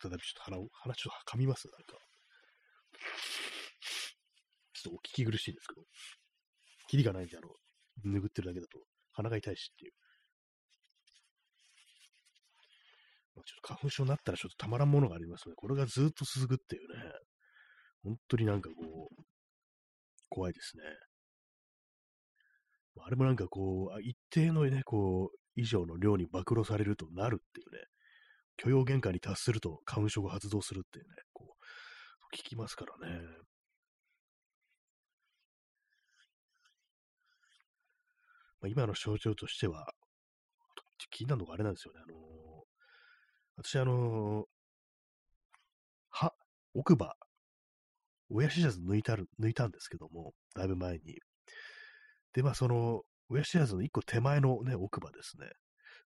[0.02, 1.98] 再びちょっと鼻を、鼻ちょっと噛みます、なんか。
[4.74, 5.82] ちょっとお聞き苦しいですけど。
[6.88, 7.50] キリがないんで、あの、
[8.20, 8.80] 拭ってるだけだと
[9.14, 9.92] 鼻が痛いしっていう。
[13.36, 17.04] まあ、ちょっと花粉症になったらちょっとたまらんものがありますので、これがずっと続くっていうね、
[18.04, 19.24] 本当になんかこう、
[20.30, 20.84] 怖いですね。
[23.02, 27.84] あれもなんかこう、一定のね、こう、以上の量に暴露されるとなるっていうね、
[28.62, 33.20] 許容限界に達すると花粉症が発動するっていうね、こう、聞きますからね。
[38.62, 39.88] まあ、今の症状としては、
[41.12, 42.02] 気になるのがあれなんですよね。
[42.04, 42.20] あのー、
[43.64, 44.46] 私、あのー、
[46.10, 46.34] 歯、
[46.74, 47.16] 奥歯、
[48.30, 51.18] 親知らず抜いたる、抜いたんですけども、だいぶ前に。
[52.34, 55.48] で、まあ、その、親知らずの一個手前のね、奥歯ですね。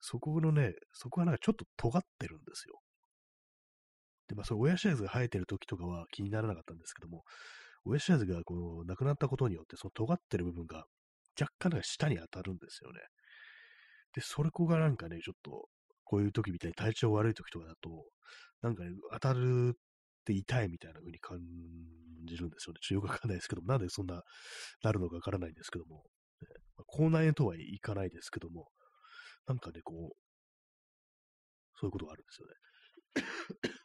[0.06, 2.82] そこのね、そこはなんかちょっと尖ってるんですよ。
[4.28, 7.24] で、まあ、その親知らずが生えてる時とかは気にならなかったんですけども、
[7.86, 10.84] 親知らずがこう、なくなったことによって、その尖ってる部分が
[11.40, 13.00] 若干なんか下に当たるんですよね。
[14.14, 15.70] で、それこがなんかね、ちょっと、
[16.04, 18.04] こういう時みたいに体調悪い時とかだと、
[18.62, 19.78] なんかね、当たるっ
[20.26, 21.40] て痛いみたいな風に感
[22.28, 22.80] じるんですよね。
[22.82, 24.22] ちょっとよくわかんないですけども、なんでそんな、
[24.84, 26.04] なるのかわからないんですけども、
[26.42, 28.68] ねまあ、口内炎とはいかないですけども、
[29.48, 30.16] なんかね、こう、
[31.80, 32.54] そういうことがあるんですよね。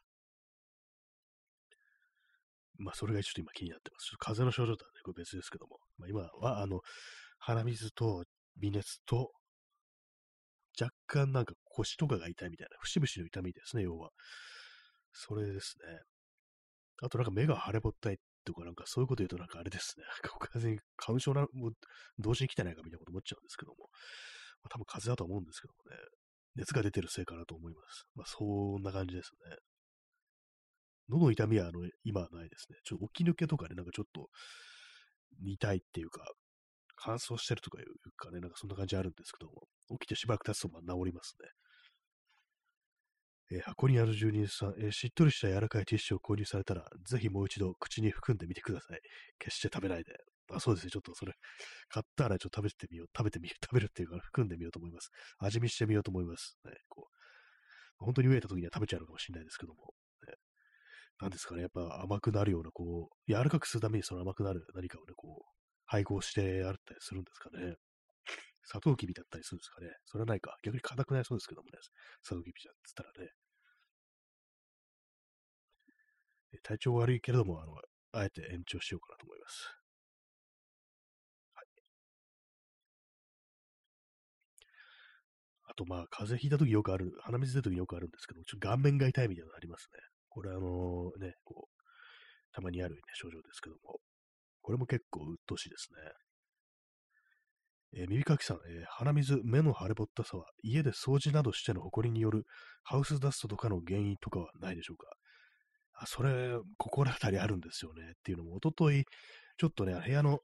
[2.79, 4.07] まあ、それがちょっと今気になってます。
[4.07, 6.81] ちょっと風邪の症状とはね、これ別ですけども、まあ、今は、あの、
[7.39, 8.25] 鼻水と
[8.57, 9.33] 微熱と、
[10.81, 14.11] 若干なんか腰とかが痛いみたいな、節々の痛みですね、要は。
[15.13, 16.01] それですね。
[17.03, 20.05] あとなんか目が腫れぼったいとか、なんかそういうこと言うとなんかあれですね。
[20.53, 21.73] 完全に花粉症な、もう
[22.19, 23.91] 同時に来てないかみたいなこと思っちゃうんですけども。
[24.63, 25.97] まあ、多分風邪だと思うんですけどもね。
[26.57, 28.05] 熱が出てるせいかなと思います。
[28.17, 29.57] まあそんな感じですね。
[31.09, 32.79] 喉の痛みはあの今はないですね。
[32.85, 34.29] ちょっと起き抜けとかね、なんかちょっと
[35.45, 36.21] 痛いっていうか、
[36.97, 39.69] 乾燥してるとかいうかね、なんかそんな感じあるんですけども、
[39.99, 41.49] 起きてしばらく経つとまあ治りますね。
[43.51, 49.01] えー、箱にある住人さん、えー、しっとりした柔らかいティッシュを購入されたら、ぜひもう一度口に含んでみてください。
[49.39, 50.13] 決して食べないで。
[50.53, 50.91] あ、そうですね。
[50.91, 51.35] ちょっとそれ、
[51.89, 53.09] 買ったらちょっと食べてみよう。
[53.17, 53.59] 食べてみよう。
[53.65, 55.11] 食べるっていうか、含んでみようと思います。
[55.39, 56.59] 味見してみようと思います。
[56.65, 59.95] ね、こう本当に飢えた時には食べちゃうのかもしれないですけども。
[60.27, 60.35] ね、
[61.21, 61.63] なんですかね。
[61.63, 65.53] やっぱ甘くなるような、こう、柔らかくするためにその甘くなる何かをね、こう、
[65.87, 67.77] 配合してあったりするんですかね。
[68.65, 69.89] サトウキビだったりするんですかね。
[70.05, 70.57] それはないか。
[70.63, 71.79] 逆に硬くなりそうですけどもね。
[72.23, 73.31] サトウキビじゃっつったらね。
[76.63, 77.73] 体調悪いけれども、あの、
[78.13, 79.79] あえて延長しようかなと思います。
[85.79, 90.01] と、まあ、風邪ひいた時よくある、鼻水出る時よくあるんですけど、ちょっと顔面が痛いみたいなのありますね。
[90.29, 94.01] これあのね、こう、たまにある、ね、症状ですけども、
[94.61, 96.01] これも結構鬱陶しいですね。
[98.03, 102.45] えー、耳かきさん、えー、鼻水、目の腫れぼったさは、家で掃除などしての埃による
[102.83, 105.07] ハウスダストとかの原因とかはないでしょうか？
[106.01, 108.11] あ、それ、心当たりあるんですよね。
[108.11, 109.05] っていうのも、おととい、
[109.57, 110.41] ちょっとね、部屋の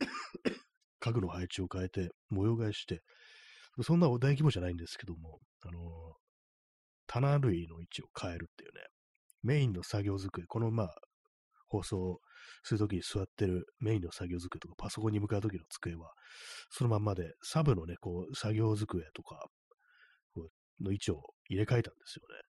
[0.98, 3.02] 家具の配置を変えて、模様替えして、
[3.82, 5.80] そんな大規模じゃないんですけども、あの、
[7.06, 8.82] 棚類の位置を変えるっていうね、
[9.42, 10.94] メインの作業机、このまあ、
[11.68, 12.20] 放送
[12.62, 16.12] するときに座ってるメインの作業机とか、パソコンに向かうときの机は、
[16.70, 19.46] そのまんまで、サブのね、こう、作業机とか、
[20.80, 22.40] の位置を入れ替えたんですよね。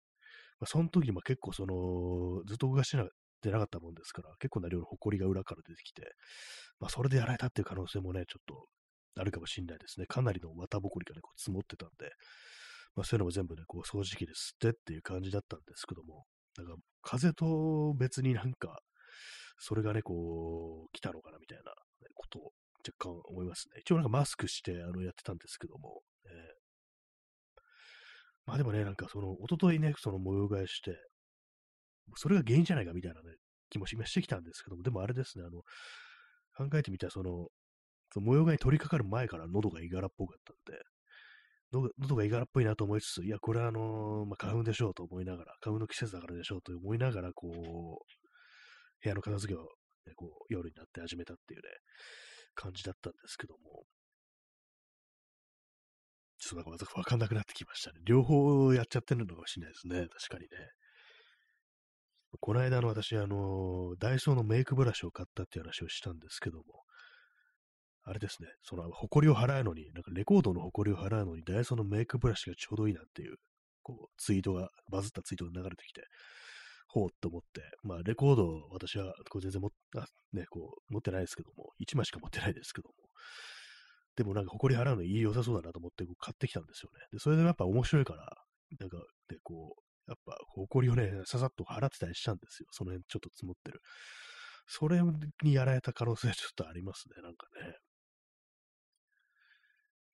[0.60, 6.04] まあ、その時にま結構その、ずっと動かしてなかったもんですから、結構な量の埃が裏から出てきて、
[6.80, 8.68] まあ、それでやられたっていう可能性もね、ちょっと
[9.18, 10.06] あるかもしれないですね。
[10.06, 12.12] かなりの綿ぼこりがね、こう積もってたんで、
[12.96, 16.26] まあ、そういうのも全部ね、こう掃除機で吸ってっていう感じだったんですけども、
[16.58, 18.80] なんか風と別になんか、
[19.58, 21.74] それがね、こう、来たのかなみたいな
[22.16, 22.52] ことを
[22.88, 23.82] 若干思いますね。
[23.82, 26.60] 一応なんかマスクしてあのやってたんですけども、えー
[28.50, 30.98] まあでもね、なんかその、おとといね、その模様替えして、
[32.16, 33.36] それが原因じゃないかみたいなね、
[33.70, 35.62] 気も示してきたんですけども、でもあれですね、あの、
[36.58, 37.50] 考えてみたら、その、
[38.12, 40.84] その模様替えに取り掛かる前から喉がいがらっぽかったんで、
[42.00, 47.52] 喉がいがらっぽいなと思いつつ、いや、これはあのー、まあ、花粉でしょうと思いながら、花粉の季節だからでしょうと思いながら、こう、
[49.04, 49.64] 部屋の片付けを、
[50.08, 51.70] ね、こう、夜になって始めたっていうね、
[52.56, 53.84] 感じだったんですけども、
[56.40, 58.00] ちょっとなんかわかんなくなってきましたね。
[58.06, 60.08] 両方やっちゃってるのかもしれないですね。
[60.08, 60.50] 確かにね。
[62.40, 66.64] この間の私、あの、ダイソーのメイクブラシを買ったっていう話をしたんですけども、
[68.10, 73.36] あれですね、その、埃を払うのに、なんかレコードの埃を払うのに、ダイソーのメイクブラシがちょうどいいなっていう、
[73.84, 76.02] こう、ツイートが、バズったツイートが流れてきて、
[76.88, 82.96] ほうって思って、まあ、レコード、私は、こう全然もあ、ね、こう、持ってないですけども、1枚しか持ってないですけども、
[84.16, 87.06] でもなんか埃払うのいい良さそうだなと思ってこう買ってきたんですよね。
[87.14, 88.26] で、それでやっぱ面白いから、
[88.80, 88.98] なんか、
[89.30, 92.68] で、こう、やっぱ埃をね、ささっと払ってたりしたんですよ。
[92.72, 93.80] その辺ちょっと積もってる。
[94.68, 95.02] それ
[95.44, 97.76] にやられた可能性はちょっとありますね、なんかね。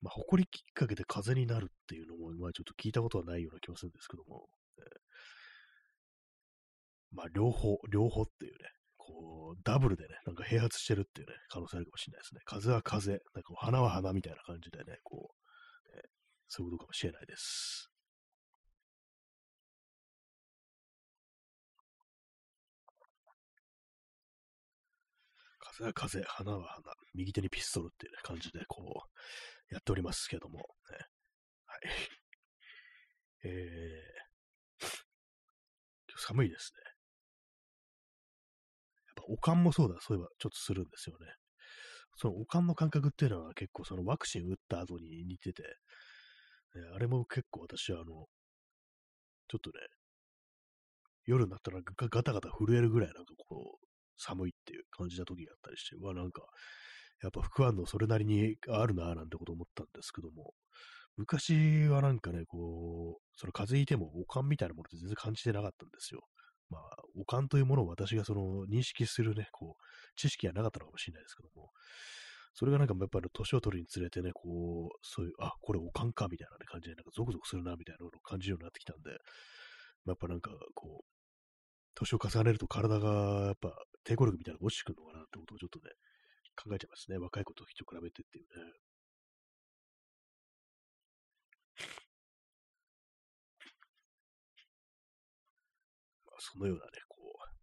[0.02, 4.86] まあ、埃きっかけで風になるっていうのも、まあちょっと聞いたことはないような気もするんですけども、えー、
[7.12, 8.58] まあ両方、両方っていうね、
[8.98, 12.40] こう、ダブルでね、なんか併発してるっていうね、可能性あるかもしれないですね。
[12.44, 16.02] 風は風、なんか花は花みたいな感じでね、こう、えー、
[16.48, 17.90] そういうことかもしれないです。
[25.60, 29.10] 風は風、花は花、右手にピストルっていう、ね、感じで、こう、
[29.70, 30.64] やっておりますけども、ね、
[31.66, 31.80] はい。
[33.44, 34.86] えー、
[36.16, 36.82] 寒いですね。
[39.06, 41.26] やっぱおかんもそうだ、そういえばちょっとするんですよね。
[42.16, 45.68] そのおかんの感覚っていうのは結構そのワクチン打った後に似てて、ね、
[46.94, 48.26] あれも結構私はあの、
[49.48, 49.86] ちょっとね、
[51.26, 56.42] 夜になったらガタガタ震えるぐらいなんかこう、寒いっていう感じな時があったりして、うわ、なんか、
[57.22, 60.52] やっぱ副反応それなりにあるなぁなんてこと思ったんですけども、
[61.16, 66.20] 昔はなんかね、こう、その風邪ひいてもおかんみたいなものって全然感じてなかったんですよ。
[66.68, 66.82] まあ、
[67.18, 69.82] おかんというものを私がその認識するね、こう、
[70.16, 71.70] 知識がなかったのかもしれないですけども、
[72.54, 79.10] それがなんかやっぱり年を取るにつれてね、こう、そういう、あ、これおかんかみたいな、ね、感じで、なんかゾクゾクするなみたいなのを感じるようになってきたんで、
[80.06, 81.16] やっぱなんかこう、
[81.94, 83.72] 年を重ねると体がやっぱ
[84.06, 85.92] 抵抗力みたいなのが落ちてくるのかなってことをちょっとね、
[86.56, 87.18] 考えちゃいますね。
[87.18, 88.72] 若い子と比べてっていうね。
[96.38, 97.56] そのようなね、こう、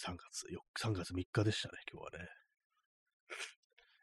[0.00, 0.46] 3月
[0.84, 2.28] 4、3月3日でしたね、今日はね。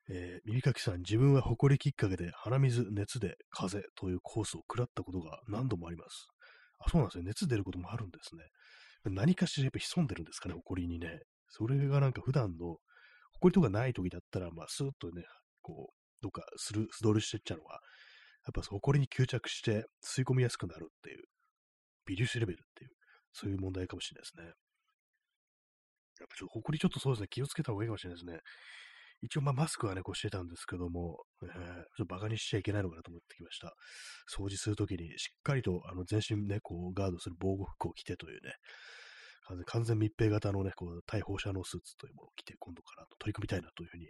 [0.10, 6.28] えー、耳かきさん、自分は埃きっかけで鼻水、熱で風邪というコースを食らったことが何度もあります。
[6.80, 7.26] あ、そうなんですね。
[7.26, 8.44] 熱出ることもあるんですね。
[9.04, 11.20] 何かしらやっぱ潜んでるんですかね、埃にね。
[11.50, 12.78] それがなんか普段の、
[13.40, 15.24] 埃とかない時だったら、まあ、スーッとね、
[15.62, 17.80] こう、どっかする、素通りしてっちゃうのは、
[18.46, 21.24] やっぱ埃に吸着して吸い込みやすくなるっていう、
[22.06, 22.92] 微粒子レベルっていう、
[23.34, 24.54] そういう問題かもしれないですね。
[26.20, 28.40] やっぱちょっと埃ちょっとそうですね、気をつけた方がいいかもしれないですね。
[29.22, 33.74] 一応、まあ、マスクはね、こうしてたんですけども、えー、ちょっとバカにしちゃいけないのかなと思ってきました。
[34.32, 38.54] 掃除するときに、しっかりと、あの、全身ね、こう、ガードする防護服を着てというね、
[39.66, 44.08] 完全密閉型のね、こう、対放射能スーツというものを着て、今度から取り組みたいなというふうに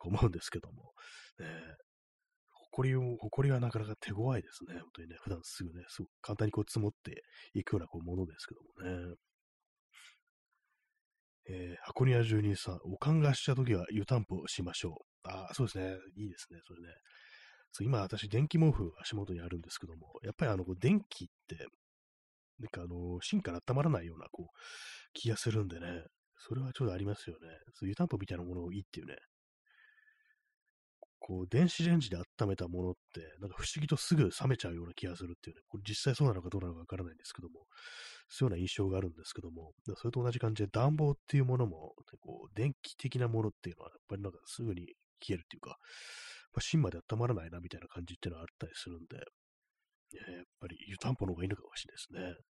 [0.00, 0.92] 思うんですけども、
[1.38, 1.46] ね、
[2.70, 4.78] 誇りを、誇りはなかなか手強いですね。
[4.80, 9.14] 本当にね、普段すぐね、すごく簡単にこう積もっていくようなこうものですけどもね。
[11.48, 15.28] えー、箱庭住人さん、おかんがしたときは湯たんぽしましょう。
[15.28, 15.96] ああ、そうですね。
[16.16, 16.58] いいですね。
[16.66, 16.88] それね。
[17.72, 21.66] そう今、私、電気毛布足元にあるんですけども、やっぱりあの、電気って、
[22.58, 24.56] なんかあの、芯から温まらないような、こう、
[25.12, 26.04] 気がするんでね、
[26.38, 27.48] それはちょっとありますよね。
[27.74, 29.16] そう湯たんぽみたいなものをいいっていうね。
[31.18, 35.62] こう、電子レンジで温めたものって、なんか不思議とすぐ冷めちゃうような気がするっていうね。
[35.66, 37.66] これ実際そうなのかどうなのかわからないんですけども、
[38.28, 45.78] そういうような印象があるんですけども、それと同じ感じで暖房っていうものも、こう、電気的なものっていうのは、やっぱりなんかすぐに消えるっていうか、
[46.54, 49.18] ま芯まで温まらないなみたいな感じっていうのはあったりするんで、
[50.12, 52.46] やっぱり湯たんぽの方がいいのかもしれないですね。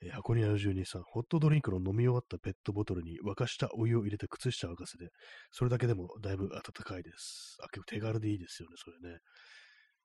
[0.00, 5.10] え、箱庭の住人さん、ホットドリンクの飲み終わったペットボトルに沸かしたお湯を入れて靴下を沸かせて、
[5.50, 7.56] それだけでもだいぶ暖かいです。
[7.62, 9.18] あ、結構手軽でいいですよね、それね。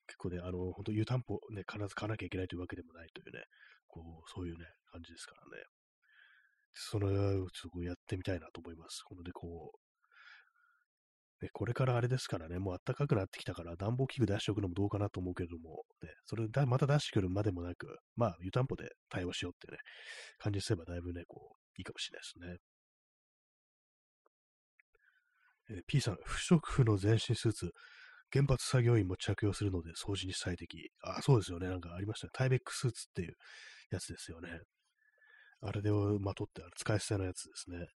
[0.08, 3.44] 結構ね、あの、本当湯たんぽね、必ず買わなきゃいけないというわけでもないというね、
[3.88, 5.64] こう、そういうね、感じですからね。
[6.74, 7.08] その、
[7.52, 9.04] ちょっとやってみたいなと思います。
[9.04, 9.72] こので、こ
[11.44, 19.80] う、ね、これからあれですからね、もう暖かくなってきたから暖房器具出しておくのもどうかなと思うけれども、ね、それだまた出してくるまでもなく、まあ湯たんぽで対応しようってね、
[20.40, 22.58] 感じすればだいぶね、こう、いいかもしれないですね。
[25.78, 27.72] えー、P さん、不織布の全身スーツ、
[28.32, 30.90] 原発作業員も着用するので掃除に最適。
[31.04, 31.68] あ、そうですよね。
[31.70, 32.32] なんかありましたね。
[32.34, 33.34] タイベックスーツっていう
[33.92, 34.60] やつですよね。
[35.62, 37.88] あれでまとって、使い捨てのやつですね。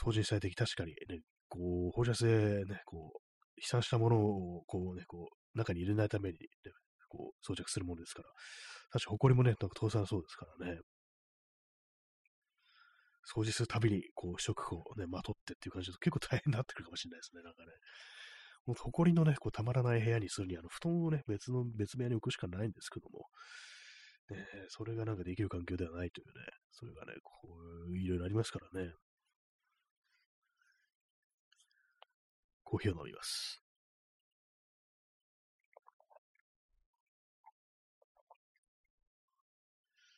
[0.00, 1.20] 掃除に最適、確かにね、
[1.54, 6.48] こう、放射性ね、こう、飛散したものを、こうね、こう、中に入れないために、ね、
[7.08, 8.28] こう、装着するものですから、
[8.90, 10.80] 確か埃もね、なんか通さなそうですからね。
[13.32, 17.68] 掃除するたびに、こう、食をね、まとってっていう感じだと結構大変になってくるかもしれないですね、なんかね。
[18.66, 23.28] もう、埃のね、こう、たまらない部屋にするに、あの、布団をね、別の、別部屋に置くしかないんですけども、
[24.30, 27.32] ね、それがなんかできる環境ではないというね、それがね、こ
[27.88, 28.90] う、いろいろありますからね。
[32.74, 33.62] コーヒーを飲みます。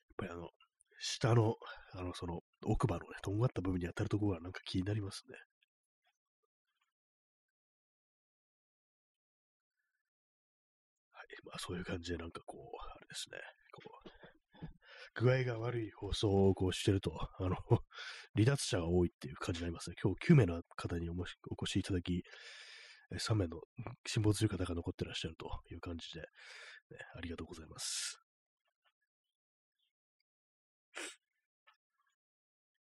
[0.09, 0.49] やっぱりあの、
[0.99, 1.57] 下の、
[1.93, 5.37] あの、その、奥歯のね、とんがった部分に当たるところがなんか気になりますね。
[11.13, 11.27] はい。
[11.45, 12.61] まあ、そういう感じで、なんかこう、
[12.95, 13.39] あれですね。
[13.73, 14.09] こう、
[15.17, 17.57] 具合が悪い放送をこうしてると、あの、
[18.37, 19.97] 離脱者が多いっていう感じになりますね。
[20.03, 21.27] 今日9名の方にお越
[21.67, 22.23] しいただき、
[23.13, 23.63] 3名の
[24.07, 26.27] 辛抱強い方が残ってらっしゃるという感じで、ね、
[27.17, 28.21] ありがとうございます。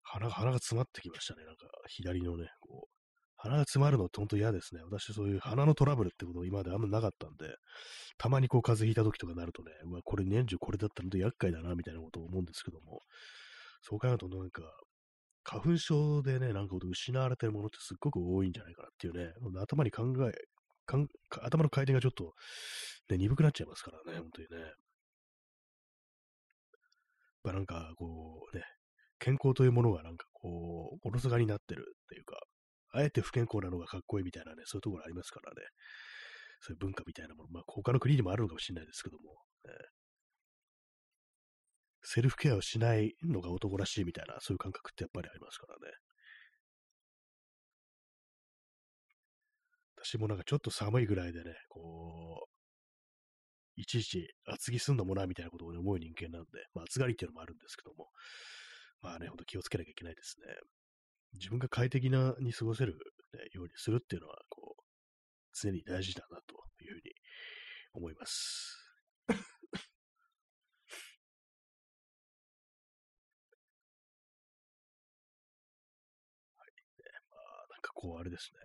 [0.04, 1.44] 鼻が、鼻が詰まってきましたね。
[1.44, 2.93] なんか、左のね、こう、
[3.44, 4.82] 鼻が詰まるのって本当嫌ですね。
[4.90, 7.54] 私、そういう鼻のトラブルってこと今まであんまなかったんで、
[8.18, 13.02] たまにこう風邪ひいた時とかになるとね、うわ、これ年中これだったら本当厄介だな、みたいなことを思うんですけども、
[13.82, 14.62] そう考えるとなんか、
[15.44, 20.32] 花粉症でね、なんか失われてるものってすっごく多いんじゃないかなっていうね、頭に考え、
[20.86, 21.08] かん
[21.42, 22.34] 頭の回転がちょっと、
[23.10, 24.72] ね、鈍くなっちゃいますからね、本当にね。
[27.44, 28.64] まあなんか、こうね、
[29.20, 32.40] 健康というものがなんかこう、おろそかになってるっていうか、
[32.94, 35.62] あえて不健康なのがかっこいいみたいなね、そういうところありますからね。
[36.62, 39.34] そういう文化みたいなもの、まあ他の国にもあるのかもしれないですけども、
[39.66, 39.74] ね、
[42.04, 45.94] セルフケアをしないのが男らしいみたいな、そういう感覚ってやっぱりありますからね。
[49.98, 58.10] 私もなんかちょっと寒いぐらいでね、こう、いちいち厚着すんのもない、みたいなことを、ね、思う人間なんで、まあ、暑がりっていうのもあるんですけども、
[59.02, 60.48] まあね、ほんと気をつけなきゃいけないですね。
[61.34, 62.94] 自分が快適なに過ごせる、
[63.34, 64.84] ね、ようにするっていうのは、こう、
[65.54, 67.14] 常に大事だなというふうに
[67.94, 68.80] 思います。
[69.30, 69.36] は
[76.66, 76.74] い。
[77.70, 78.60] なんかこう、あれですね。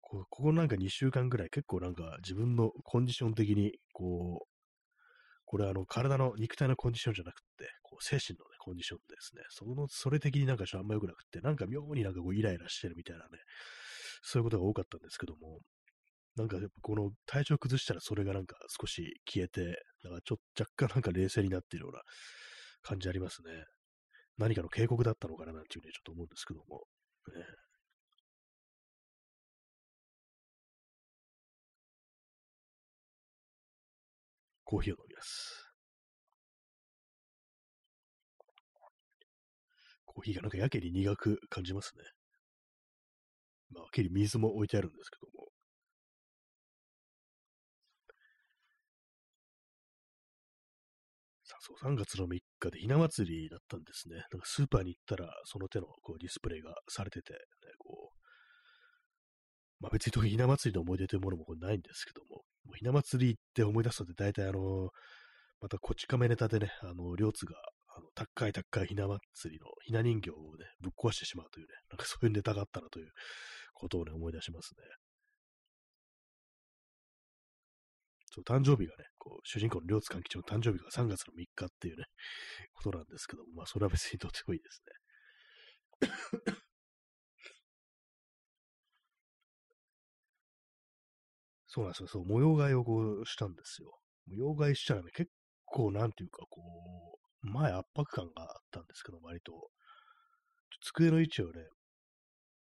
[0.00, 4.56] こここなんか2週間ぐらい結構なんか自分のコンディション的に、こう、
[5.44, 9.42] これあの体の肉体のコンディションじゃなくて、こう精神の、ね、コンディションですね。
[9.50, 13.38] その、それ的になんかあんま良くなくて、なんか妙になんかこうイライラしてるみたいなね、
[14.22, 15.60] そういうことが多かったんですけども、
[16.36, 19.64] なんかやっぱこの体調崩したらそれがなんか少し消えて、
[20.04, 22.02] だからちょっと若干なんか冷静になっているような
[22.82, 23.50] 感じありますね。
[24.38, 26.84] 何かの警告だったのかななんていうふうにちょっと思うんですけども。
[27.34, 27.44] ね、
[34.64, 35.65] コーヒーを飲みます。
[40.16, 42.04] コーヒーがなんかやけに苦く感じますね。
[43.70, 45.48] まあ、やけに水も置いてあるんですけども。
[51.44, 54.16] さあ、そう、3月の3日でひな祭りだったんですね。
[54.32, 57.38] なんかスーパーに行ったら、その手のこうディスプレイがされてて、ね、
[57.78, 58.16] こう、
[59.80, 64.88] まあ別にひな祭りの思い出というものもこれないんですけども、もひな祭りって思い出すと大体あの、
[65.60, 67.54] またこち亀ネタでね、あの、両津が、
[67.96, 73.08] あの、高い高いひな祭りのひな人形をね、ぶっ壊してしまうというね、なんかそういうネタがあったなという
[73.74, 74.84] ことをね、思い出しますね。
[78.26, 82.04] そう、誕生日がね、こう、主人公の両津勘吉の誕生日が3月の3日っていうね、
[82.74, 86.08] ことなんですけども、まあ、それは別にとってもいいですね。
[91.66, 92.08] そうなんですよ。
[92.08, 93.98] そう、模様替えをこうしたんですよ。
[94.26, 95.30] 模様替えしたらね、結
[95.64, 96.60] 構なんていうか、こ
[97.22, 99.70] う、前圧迫感があったんですけど、割と。
[100.80, 101.66] 机の位置をね、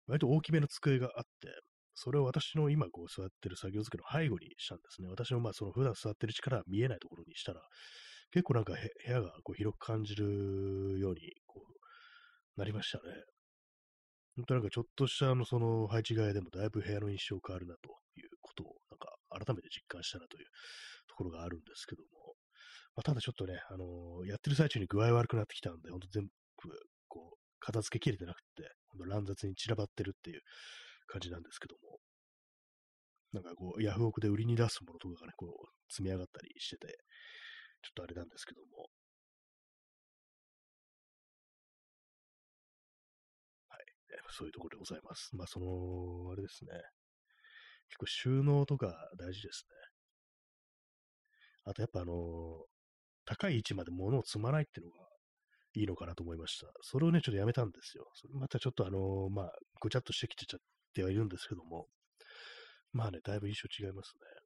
[0.06, 1.48] 割と大きめの机があって、
[1.94, 5.08] それを私の今こう座ってる作業机の背後にしたんですね。
[5.08, 7.60] 私のまあその普段座ってる位置から見えないところにしたら、
[8.32, 11.62] 結構なんか部屋がこう広く感じるようにこ
[12.56, 13.04] うなりましたね。
[14.36, 20.46] 本当なんかちょっとしたあのその配置替えでもだいぶ部屋の印象変わるなということをなんか改めて実感したなという
[21.08, 22.08] ところがあるんですけども、
[22.94, 26.30] まあ、ただちょっとね、あのー、やってる最中に具合悪くなってきたんで、本当全部
[27.08, 30.40] こう片付けきれてなくて、ほんと乱雑に散らばってるっていう
[31.06, 31.98] 感じなんですけども、
[33.32, 36.98] なんかこう、ヤフオクで売りに出すものとかがね、こう、積み上がったりしてて、
[37.82, 38.88] ちょっとあれなんですけども、
[43.68, 43.80] はい
[44.30, 45.34] そういうところでございます。
[45.34, 46.70] まあ、その、あれですね。
[47.88, 49.76] 結構収納とか大事ですね。
[51.64, 52.64] あとやっぱあの、
[53.24, 55.06] 高い位置まで物を積まないっていうのが
[55.74, 56.66] いいのかなと思いました。
[56.82, 58.06] それをね、ちょっとやめたんですよ。
[58.14, 60.60] それまたちょっとあの、まあ、ぐちゃっとしてきてちゃっ
[60.94, 61.86] てはいるんですけども、
[62.92, 64.42] まあね、だいぶ印象違いますね。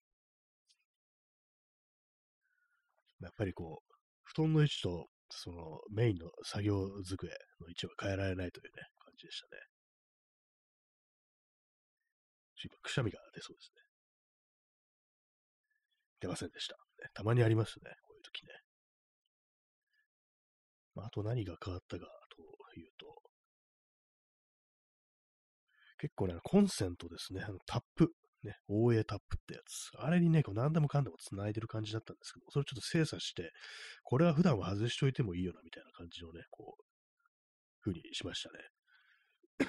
[3.21, 7.29] やっぱりこう、布団の位置と、そのメインの作業机
[7.61, 9.63] の位置は変えられないというね、感じでしたね。
[12.63, 13.83] 今、くしゃみが出そうですね。
[16.21, 16.77] 出ませんでした。
[17.15, 18.66] たまにありますね、こういう時ね。
[20.97, 22.07] まあ、あと何が変わったか
[22.75, 23.07] というと、
[25.99, 28.11] 結構ね、コンセントですね、あのタップ、
[28.43, 29.91] ね、OA タップってやつ。
[29.99, 33.53] あれにね、こう何でもかんでも繋いでる感じだったんですけど、それちょっと精査して、
[34.05, 36.83] これは普段は外しといてもいいよな、みたいな感じのね、こう、
[37.83, 39.69] 風にしましたね。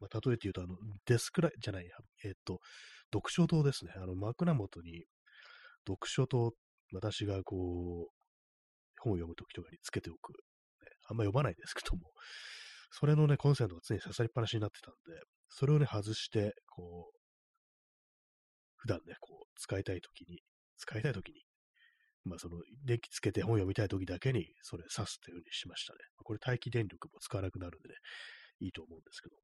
[0.00, 2.60] まあ、例えて言うと、あの、デスクライ、じゃないや、えっ、と、
[3.12, 3.92] 読書灯ですね。
[3.96, 5.04] あの、枕元に、
[5.86, 6.52] 読書灯、
[6.92, 8.18] 私がこう、
[9.00, 10.32] 本を読むときとかにつけておく、
[11.08, 12.12] あんま読まないですけども、
[12.90, 17.18] それのね、コンセントが常に刺さりっぱなしになってたんで、それをね、外して、こう、
[18.76, 20.40] 普段ね、こう、使いたいときに、
[20.76, 21.42] 使いたいときに、
[22.24, 25.98] まあ、その、電気つけて本読みたいときだけに、それ刺すというようにしましたね。
[26.22, 27.94] これ待機電力も使わなくなるんでね、
[28.60, 29.42] いいと思うんですけども。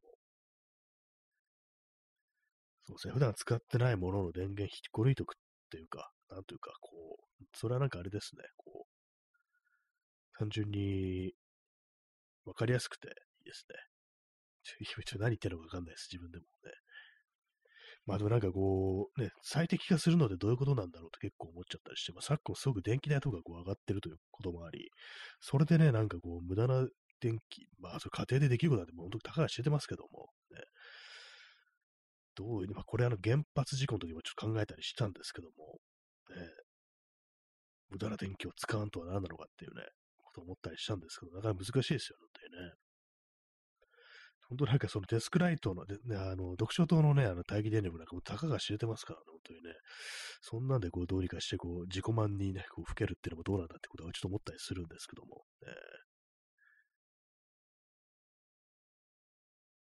[2.86, 5.40] そうですね、普段使ってないものの電源引きこ抜いとくっ
[5.70, 11.32] ていうか、なんというか、こう、それはなんかあれですね、こう、単純に、
[12.44, 13.76] わかりやすくていいですね。
[15.04, 16.72] ちょ、何言ってるのかわかんないです、自分でもね。
[18.06, 24.90] まあでもなんかこう、ね、最適化するのでどういうことなんだろうって結構思っちゃったりして、まあ昨今すごく電気代とかこう上がってるということもあり、
[25.40, 26.86] それでね、なんかこう無駄な
[27.20, 30.60] 電気、まあそれ家庭でできることなんて本当にたかが知れてますけども、ね、
[32.34, 35.78] どういう、まあ、これあの原発事故の時もちょっと考えたりしたんですけども、
[36.36, 36.48] ね、
[37.90, 39.88] 無駄な電気を使わんとは何なのかっていうね、こ
[40.34, 42.72] と思ったりしたんですけど、なかなか難しいですよ、本当にね。
[44.48, 49.70] 本当なんかそのデスクライトの、ね、あの、読書灯のね、あの待機電力なんかもたかが知れてますからね、本当にね。
[50.42, 55.72] そんなんでこうどうにかしてこう自己満にね、こう吹けるっていうのもどうなんだってことはちょっと思ったりするんですけども、ね、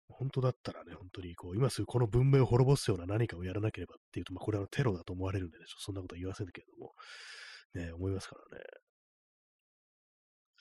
[0.09, 6.93] 本当だったらね、本当にこう、今すぐこの文明を滅ぼすような何かをやらなければっていうと、まあ、これはテロだと思われるんでね、そんなことは言いませんけれども、
[7.73, 8.63] ね、思いますからね。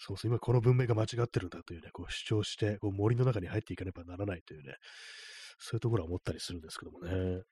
[0.02, 4.74] そうそう、今この文明が間違ってるんだというね、こう主張して、こう森の中に入っていかねばならないというね、
[5.58, 7.42] そういうところは思ったりするんですけどもね。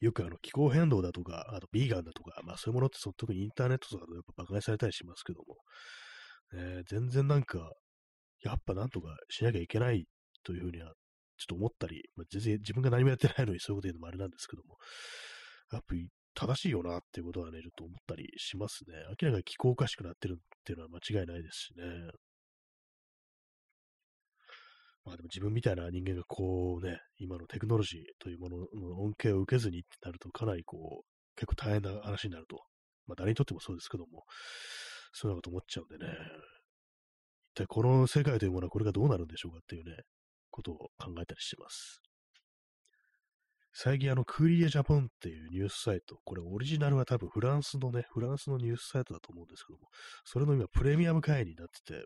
[0.00, 5.56] よくあの気候変動だとか、あとビーガンだとか、まあそういうものってその特にインターネットとかでやっぱ馬鹿にされたりしますけども、
[6.54, 7.72] えー、全然なんか、
[8.42, 10.06] やっぱなんとかしなきゃいけない
[10.44, 10.92] というふうには
[11.38, 14.76] ちょっと思ったり、まあ、全然自分が何もやってないのにそういうこと言うのもあれなんですけども、
[15.72, 15.94] やっぱ
[16.36, 18.94] 正しいよなっていうことはね、ちょっと思ったりしますね。
[19.20, 21.84] 明らかに気候おかしくなってるっていうのは間違いないですしね。
[25.06, 28.66] まあでも自分みたいな人間がこうね、今のテクノロジーというものの
[29.00, 32.60] 恩恵を受けずにってなると、かなりこう、結構大変な話になると。
[33.06, 34.24] まあ誰にとってもそうですけども、
[35.12, 36.12] そういうこと思っちゃうんでね。
[37.54, 39.96] 一体この世界というものはこれがどうなるんでしょうかっていうね、
[40.50, 42.02] ことを考えたりしてます。
[43.78, 49.88] 最近あの、クーリエジャポンっていうニュースサイト、これオリジナルは多分フランスのね、フランスのニュースサイトだと思うんですけども、
[50.24, 52.04] それの今プレミアム会員になってて、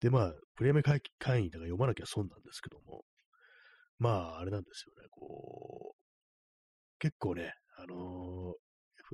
[0.00, 3.04] で、まあ、プレミアム会員だから読まなきゃ損なんですけども、
[4.00, 8.54] まあ、あれなんですよね、こう、結構ね、あの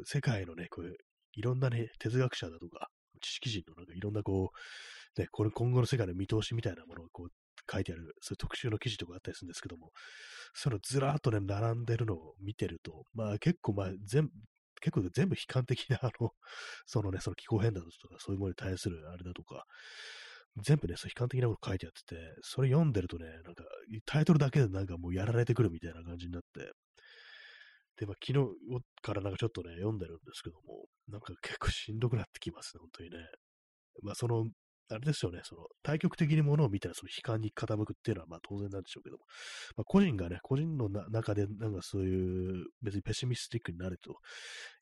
[0.01, 0.97] ー、世界のね、こういう、
[1.35, 2.89] いろんなね、哲学者だとか、
[3.20, 4.51] 知識人のなんかいろんなこ
[5.18, 7.28] う、ね、これ今後の世界の見通しみたいなものをこう
[7.71, 9.91] 書いてある、そういう特集の記事とかあったりするんですけども、
[10.55, 14.31] そのずらーっとね、並んでるのを見てると、まあ結構まあ全
[14.81, 16.31] 結構全部悲観的な、あの、
[16.87, 19.64] そのね、その気候変動とか、そういうものに対するあれだとか、
[20.62, 23.64] 全部ね、そう悲観的なこと書いてあってて、それ読んでるとね、なんか、
[24.07, 26.73] タイトルだけでなんかもうやられてくるみたいな感じになって、
[27.97, 28.49] で、まあ、昨日
[29.03, 33.16] からなんかちょっとね、読んでるんですけども、なんか結構しんどくなってきますね、本当にね。
[34.03, 34.47] まあ、その、
[34.91, 39.24] あれですよね、その、対極的にものを見たら、その悲観に傾くっていうのは、まあ当然なんでしょうけども、
[39.76, 44.16] まあ個人がね、個人の中で、なんかそういう、別にペシミスティックになると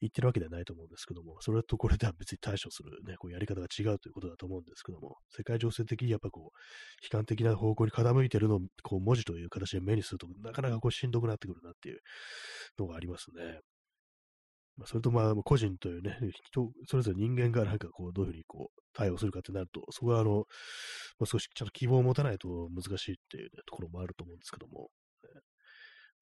[0.00, 12.00] 言ってるわけではないと思うんですけども、それとこれでは別に対処するね、こうやり方が違うということだと思うんですけども、世界情勢的にやっぱこう、悲観的な方向に傾いてるのを、こう、文字という形で目にすると、なかなかこう、しんどくなってくるなっていう
[12.78, 13.60] のがありますね。
[14.78, 20.46] まあ、それとまあ、個人というね、人、それぞれ人間がなんかこう、どういうふうにこう、対応するかってなると、そこはあの、
[21.18, 24.90] まあ、少しちゃんと希望を持たないと難しいっていう、ね、ところもあると思うんですけども、
[25.24, 25.40] ね、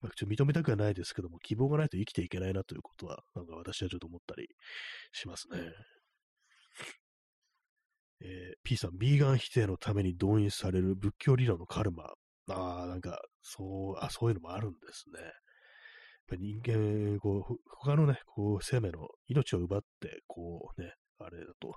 [0.00, 4.48] まあ、ちょっと認めたくはないですけども、希望がないと生きていけないなということは、なんか私はちょっと思ったり
[5.12, 5.59] しますね。
[8.22, 12.04] えー、P さん、ビーガン否定のために動員される仏教理論のカルマ。
[12.48, 15.20] ああ、なんか、そう、あ、そういうのもあるんですね。
[16.29, 21.74] ぱ人間、こう、他のね、こう、生命の命を奪って、こうね、あれだと、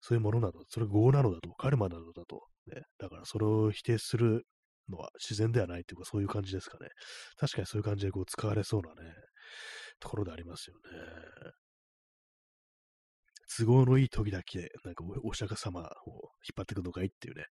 [0.00, 4.44] そういうものなの、それ業なのだと、カルマなのだと、ね、だからそれを否定する
[4.88, 6.88] のは自然ではないというか、そういう感じですかね。
[7.36, 9.12] 確かにそういう感じでこう使われそうなね、
[10.00, 11.52] ところでありますよね。
[13.56, 15.90] 都合のいい時だけ、なんかお釈迦様を引っ
[16.56, 17.44] 張ってくるのがいいっていうね、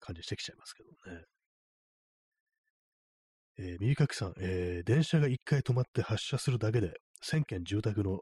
[0.00, 1.24] 感じしてきちゃいますけどね。
[3.58, 6.94] えー、右かきさん、えー、電車が1回止まって発車するだけで、
[7.24, 8.20] 1000件住宅の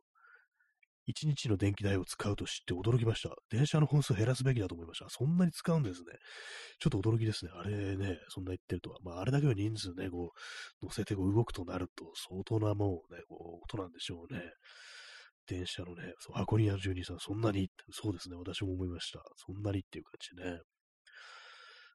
[1.09, 3.35] 1日の電気代を使うと知って驚きました。
[3.51, 5.07] 電車の本数減らすべきだと思いました。
[5.09, 6.07] そんなに使うんですね。
[6.79, 7.51] ちょっと驚きですね。
[7.55, 8.99] あれね、そんな言ってるとは。
[9.03, 10.31] まあ、あれだけの人数ね、こ
[10.83, 14.43] う、乗せてこう動くとなると、相当なもうね、こう、ことなんでしょうね。
[15.49, 19.21] 電車のね、そう箱庭住人さん、そんなにそうですね、私も思いました。
[19.37, 20.61] そんなにっていう感じね。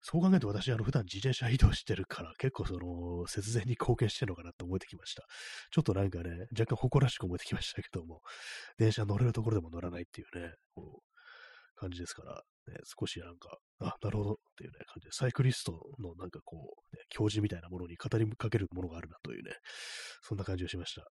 [0.10, 5.28] そう考えると私、あの、普段自転車移動してるから、結構その、節電に貢献してるのかなって思えてきました。
[5.70, 8.22] ちょっとなんかね、若干誇らしく思えてきましたけども、
[8.80, 19.58] 電車乗れるところでも乗らないっていうね、こう、感じですから、ね、少しなんか、あ、なるほどっていうね、感じで、サイクリストのなんかこう、ね、教授みたいなものに語りかけるものがあるなというね、
[20.22, 21.06] そんな感じをしました。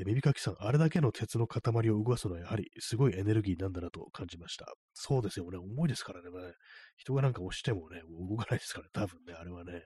[0.00, 4.72] え耳かきさん、あれだけの鉄の塊を動かすのはやはりすごいエネルギーなんだなと感じました。
[4.94, 5.58] そうですよね。
[5.58, 6.28] 重いですからね。
[6.96, 8.90] 人がなんか押してもね、動かないですからね。
[8.92, 9.82] 多分ね、あれはね。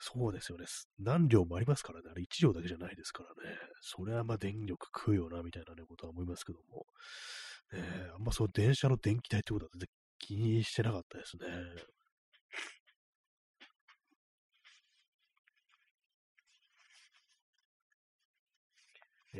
[0.00, 0.64] そうですよね。
[0.98, 2.08] 何両もありますからね。
[2.10, 3.56] あれ1両だけじゃないですからね。
[3.80, 6.86] それはまあ電力食うよな、みたいなね、ことは思いますけども。
[7.72, 9.88] ね、あんまそう電車の電気代ってことは全然
[10.18, 11.46] 気にしてなかったですね。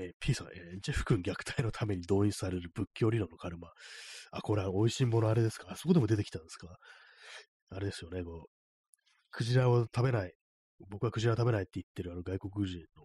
[0.00, 3.68] えー、P さん、えー、ジェフ君虐待のために動員される仏教理論のカルマ。
[4.32, 5.66] あ、これは美味しいものあれですか？
[5.70, 6.68] あそこでも出てきたんですか？
[7.70, 8.50] あれですよね、こう、
[9.30, 10.32] クジラを食べない、
[10.88, 13.02] 僕はクジラ食べないって言ってるあの外国人の、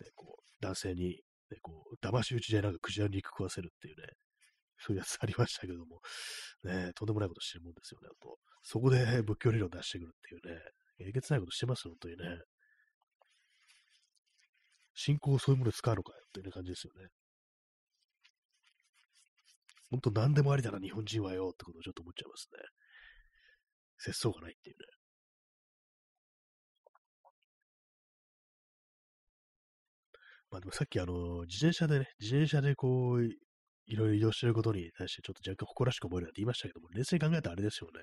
[0.00, 4.06] ね、こう男性に、ね、こう、騙し討ちでなんかクジラ肉食わせるっていうね、
[4.78, 6.00] そういうやつありましたけども、
[6.64, 8.38] ね、とんでもないことしてるもんですよね、あと。
[8.62, 10.60] そこで仏教理論出してくるっていうね、
[11.00, 12.38] えげつないことしてますよ、本当にね。
[14.94, 17.08] 信仰をそういうもので使うのかよっていう感じですよね。
[19.90, 22.58] 本当何でもありだな、日本人はよってことをちょっと思っちゃいますね。
[23.98, 24.86] 節操がないっていうね。
[30.50, 38.00] まあでもさっきあの、自転車でね、自転車でこう、いろいろ移動してることに対してちょっと若干誇らしく思えるなんて言いましたけども、冷静に考えたらあれですよね。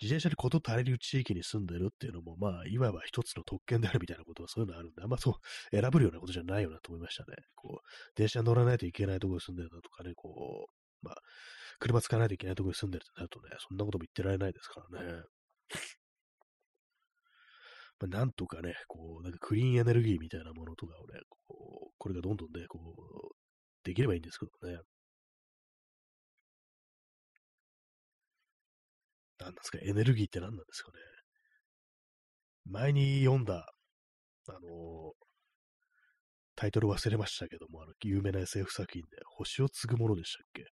[0.00, 5.34] 自転車でこと足りる地域に住んでるっていうのも、まあ、いわば一つの特権であるみたいなことはそういうのあるんで、あんまそう
[5.76, 7.36] 選ぶようなことじゃないよなと思いましたね。
[7.54, 7.86] こう、
[8.16, 10.68] 電車乗らないといけないところに住んでるだとかね、こ
[11.02, 11.16] う、まあ、
[11.78, 15.22] 車使わないといけないところに住んでるってなるとね、そんなことも言ってられないですからね。
[18.00, 24.78] まあ、なんとかね、こう、なんかクリーンエネルギーみたいなものとかをね、こう、これがどんどんね、こう、できればいいんですけどね。
[29.44, 30.98] なんですか、エネルギーって何なんですかね。
[32.66, 33.66] 前に読んだ、
[34.48, 34.60] あのー、
[36.56, 40.64] タイトル忘れましたけども、あの、有名な SF 作品で、星を継ぐものでしたっけ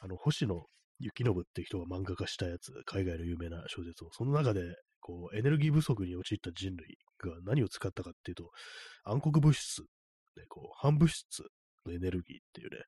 [0.00, 0.54] あの、星野
[1.00, 4.62] 幸信って人が漫画化したやつ、海外の有名な小説を、その中で、
[5.00, 8.50] こう、エネルギー不足に陥った人類が何を使ったかっていうと、
[9.04, 9.86] 暗黒物質、ね、
[10.48, 11.44] こう、反物質
[11.86, 12.82] のエネルギーっていうね、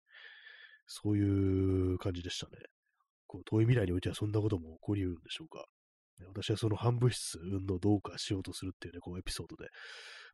[0.87, 2.53] そういう感じでしたね。
[3.31, 5.65] こう遠い未来においてはそんなことも起こり得るんでしょうか？
[6.27, 9.69] 私はその反物質運動をどうかしようとするっていうね、こうエピソードで、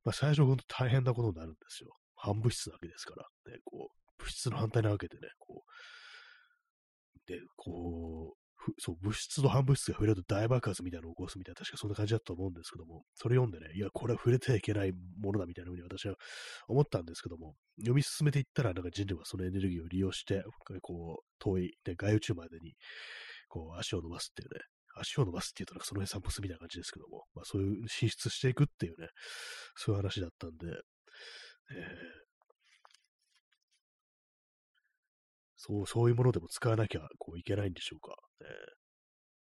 [0.02, 1.94] まあ最初本当大変なことになるんですよ。
[2.16, 3.52] 反物質なわけですから。
[3.52, 8.35] ね、こう、物質の反対なわけでね、こう、で、こう、
[8.78, 16.14] そう、物質と反物質が触れると大爆発みたいなのを起こすみたいな、確かそんな感じだったと思うんですけども、それ読んでね、いや、これは触れてはいけないものだみたいなふうに私は
[16.68, 20.44] 思ったんですけども、読み進めていったら、なんか人類はそのエネルギーを利用して、
[20.82, 22.74] こう、遠い、ね、外宇宙までに、
[23.48, 24.60] こう、足を伸ばすっていうね、
[24.98, 29.08] 足を伸ばすっていうと、なんかその辺散歩するみたいな感じですけども、まあそういう進出していくっていうね、
[29.76, 32.25] そういう話だったんで、えー、
[35.56, 38.16] そう、そういうものでも使わなきゃこういけないんでしょうか。
[38.40, 38.46] ね、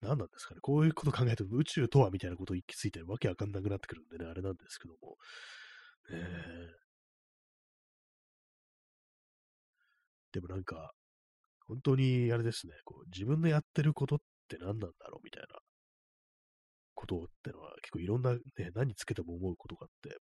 [0.01, 0.61] 何なんですかね。
[0.61, 5.17] こういうこと考えると宇宙とはみたいなことを行き着いてわけわかんなくなってくるんでね、あれなんですけども。
[6.11, 6.79] え
[10.33, 10.93] でもなんか、
[11.69, 15.61] 本当にあれですね、こう自分のやってることって何なんだろうみたいな
[16.95, 18.41] ことってのは結構いろんな、ね、
[18.75, 20.19] 何つけても思うことがあって、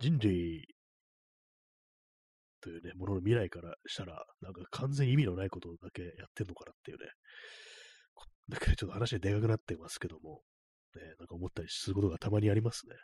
[0.00, 0.66] 人類
[2.60, 7.06] というね、ものの未来からしたら、なんか完全意味のないことだけやってんのかなっていうね、
[8.48, 10.42] だけどちょっと話ででかくなってますけども、
[10.96, 12.94] ね、なんか思ったりすることがたまにありますね。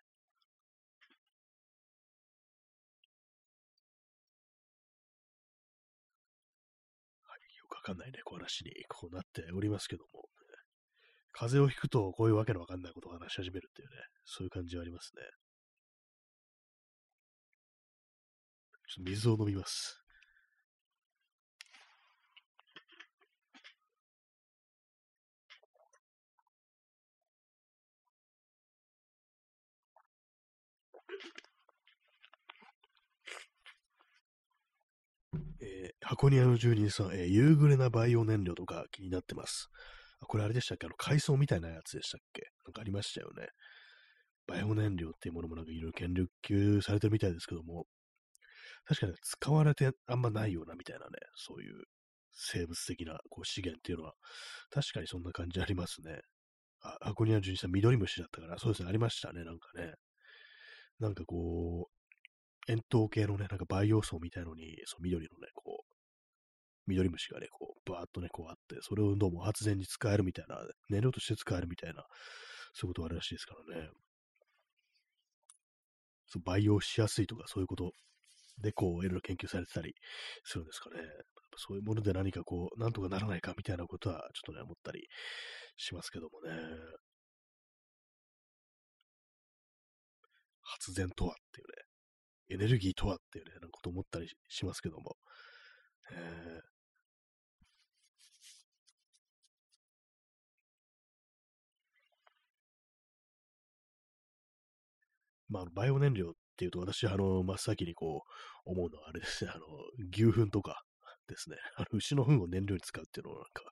[7.23, 10.29] はい、よくわかんないね、こう話にこうなっておりますけども、
[11.33, 15.23] 風邪をひくとこういうわけのわかんないことを話し始めるっていうね、そういう感じはありますね。
[18.95, 20.01] ちょっと水を飲みます。
[35.61, 39.71] えー、箱庭の住人さん、えー、夕暮れなバイオ燃料とか気になってます。
[40.21, 40.87] これあれでしたっけ？
[40.87, 42.43] あの、海藻みたいなやつでしたっけ？
[42.65, 43.49] なんかありましたよね。
[44.47, 46.15] バイオ燃料っていうものもなんかいろいろ研
[46.47, 47.87] 究されてるみたいですけども、
[48.87, 51.85] 確かに使われてあんまないようなみたいなね、そういう
[52.33, 54.15] 生物的なこう資源っていうのは、
[54.71, 56.21] 確かにそんな感じありますね。
[56.83, 59.95] あ、アコニア純さん、緑虫だったから、そうですね、ありましたね、なんかね。
[61.01, 61.89] なんかこ
[62.69, 65.95] う、円筒系のね、なんか培養層みたいのに、そう、緑のね、こう、
[66.87, 70.59] 緑虫がね、こう、バーっとね、こうあって、それをどうも発電に使えるみたいな、
[70.91, 72.05] 燃料として使えるみたいな、
[72.75, 73.89] そういうことがあるらしいですからね。
[76.27, 77.93] そう培養しやすいとか、そういうこと
[78.59, 79.95] で、こう、いろいろ研究されてたり
[80.45, 80.97] するんですかね。
[81.57, 85.09] そういうもので何かこう、なんとかならないかみたいなことは、ちょっとね、思ったり
[85.77, 86.51] しますけどもね。
[90.63, 95.17] 発電とはっていうね、エネルギーとはっていうね、なんかこと思ったりしますけども。
[96.11, 96.63] えー、
[105.49, 109.65] まあ、バイオ燃料っっていうと、私、あの、真っ先にこう、思うのはあれですね、あの、
[110.13, 110.83] 牛糞とか
[111.27, 113.63] ですね、あの、牛の糞を燃料に使うっていうのをなんか、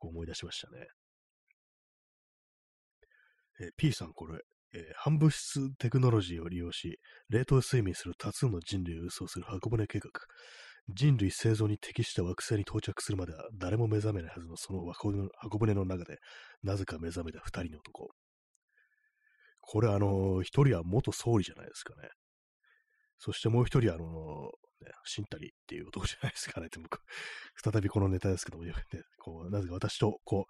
[0.00, 0.86] 思い出しましたね。
[3.60, 4.38] えー、P さん、これ、
[4.74, 7.00] えー、反物質テクノロジーを利用し、
[7.30, 10.10] 冷凍睡眠する多数の人類を輸送する箱舟計画。
[10.90, 15.10] 人類生存に適した惑星に到着するまでは誰も目覚めないはずのその箱
[15.58, 16.18] 舟の中で、
[16.62, 18.08] なぜか目覚めた二人の男。
[19.60, 22.08] これあの、一人は元総理じゃないですかね。
[23.18, 24.50] そしてもう一人あの、
[24.80, 26.68] ね、シンタリっていう男じゃないですかね。
[27.62, 28.72] 再びこのネタですけども、ね、
[29.18, 30.46] こう、なぜか私と、こ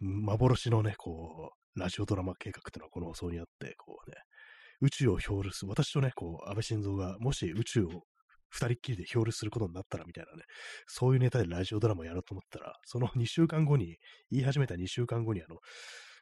[0.00, 4.16] う、幻のね、こう、ラジオドラマ計画っていうのはこの放送にあって、こうね、
[4.80, 8.02] 宇宙を表する、私とね、こう、安倍晋三がもし宇宙を
[8.48, 10.42] 二人っきりで表することになったらみたいなね、
[10.86, 13.96] そういうネタでラジオドラマをやろうと思ったら、その2週間後に、
[14.30, 15.56] 言い始めた2週間後に、あの、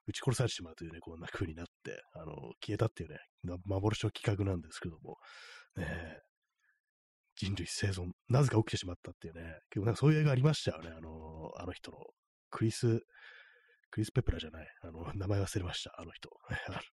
[0.07, 3.19] 撃ち殺されてしまうというね、こんな風になって、あの、消えたっていうね、
[3.65, 5.17] 幻の企画なんですけども、
[5.77, 6.21] ね、
[7.37, 11.99] 人類生存、なぜか起きてしまったっていうね、結構なんかそういう映画ありましたよね、あの、あの人の、
[12.51, 13.01] クリス、
[13.91, 16.31] クリス・ペプラじゃない、あの、名前忘れました、あの人。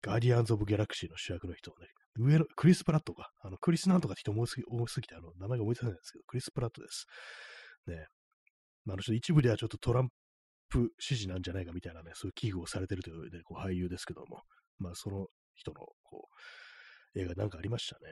[0.00, 7.06] ガーディアンズ・オブ・ギャラクシーの主役の人ね、上の、クリス・プラットか、あの、クリスなんとかって人多すぎ多すぎて、あの、名前が思い出せないんですけど、クリス・プラットです。
[7.86, 8.06] ね。
[8.84, 10.08] まあ、あの人、一部ではちょっとトラン
[10.68, 14.42] プ支持なんじゃないかみたいなね、そういう危惧をされてるという、ね、こう俳優ですけども、
[14.78, 15.26] まあ、その
[15.58, 16.28] 人の、こ
[17.14, 18.06] う、映画なんかありましたね。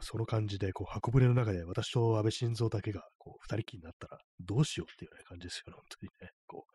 [0.00, 6.30] その感じで、こう、箱舟の中で私と安倍晋三だけが、こう、二人きりになったら、どうしようっていうね、感じですよね、本当にね。
[6.46, 6.72] こう、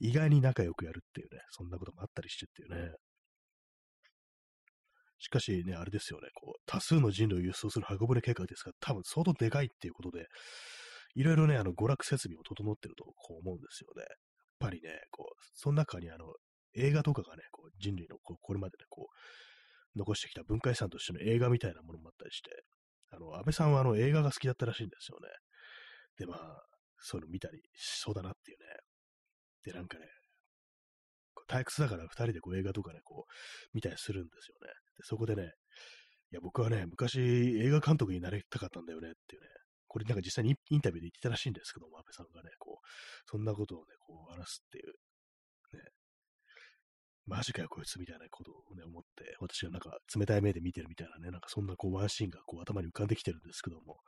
[0.00, 2.94] 意外に仲良くやるっていうね、そんなこともあったりしてっていうね。
[5.18, 10.26] しかしね、あれですよね、こう、多数の人類を輸送する箱舟計画ですが、多分相当でかいっていうことで、
[11.14, 14.02] いろいろね、あの、娯楽設備も整ってるとこう思うんですよね。
[14.02, 14.08] やっ
[14.58, 16.26] ぱりね、こう、その中にあの、
[16.76, 22.50] 映画とかがね、こう人類のこうこれまでね、こう、残してきた文化遺産としての映画みたいなものもあったりして、
[23.10, 25.28] あの、安倍さんはあの映画が好きだったらしいんですよね。
[26.18, 26.62] で、まあ、
[26.98, 28.64] そういうの見たりしそうだなっていうね。
[29.64, 30.06] で、なんかね、
[31.48, 33.32] 退屈だから二人でこう映画とかね、こう、
[33.74, 34.72] 見たりするんですよね。
[34.96, 35.52] で、そこでね、
[36.32, 39.48] いや、僕はね、昔映画監督になりたかったんだよねっていうね、
[39.86, 42.88] これなんか実際にインタビューで言ってたらしいんですけども、安倍さんがね、こう、
[43.30, 44.86] そんなことをね、こう話すっていう、
[45.76, 45.84] ね、
[47.26, 53.98] マジかよ、こいつみたいなことをね、思って、私がなんか冷たい目で見てるみたいなね、なんかそんなこうワンシーンがこう頭に浮かんできてるんですけども、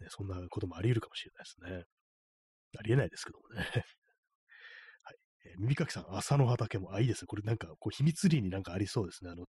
[0.00, 1.84] ね、そんなこともあり得るかもしれないですね。
[2.78, 3.60] ありえないですけどもね。
[5.02, 5.16] はい。
[5.46, 7.26] えー、耳かきさん、朝の畑も、あ、いいですね。
[7.26, 9.30] これなんか、こう、秘密裏になんかありそうですね。
[9.30, 9.46] あの、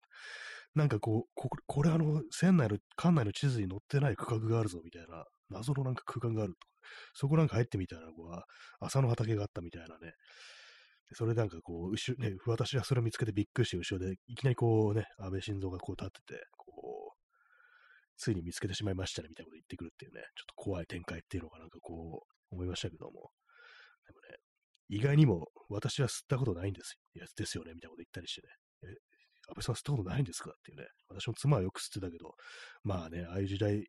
[0.75, 6.61] なんかこう、ここれあの、船内の、館内の地図に載ってない区画があるぞ、みたいな、謎のなんか空間があると、
[7.15, 8.43] そこなんか入ってみたら、こう、
[8.81, 10.15] 朝の畑があったみたいなね。
[11.15, 17.23] それなんかこう、後ろ、ね、私はそれを見つけてびっくりして、後ろで、いきなりこうね、安倍晋三がこう立ってて、こう、
[18.17, 23.31] ついに見つけてしまいましたね、みたいなこと言ってくるっていうね、ちょっと怖い展開っていうのがなんかこう、思いましたけども。
[24.07, 24.37] でもね、
[24.89, 28.49] 意外にも私は吸ったことないんですよ、ですよね、みたいなこと言ったりしてね。
[28.85, 28.87] え、
[29.49, 30.87] 安倍さん吸ったことないんですかっていうね。
[31.09, 32.35] 私も妻はよく吸ってたけど、
[32.85, 33.87] まあね、ああいう時代、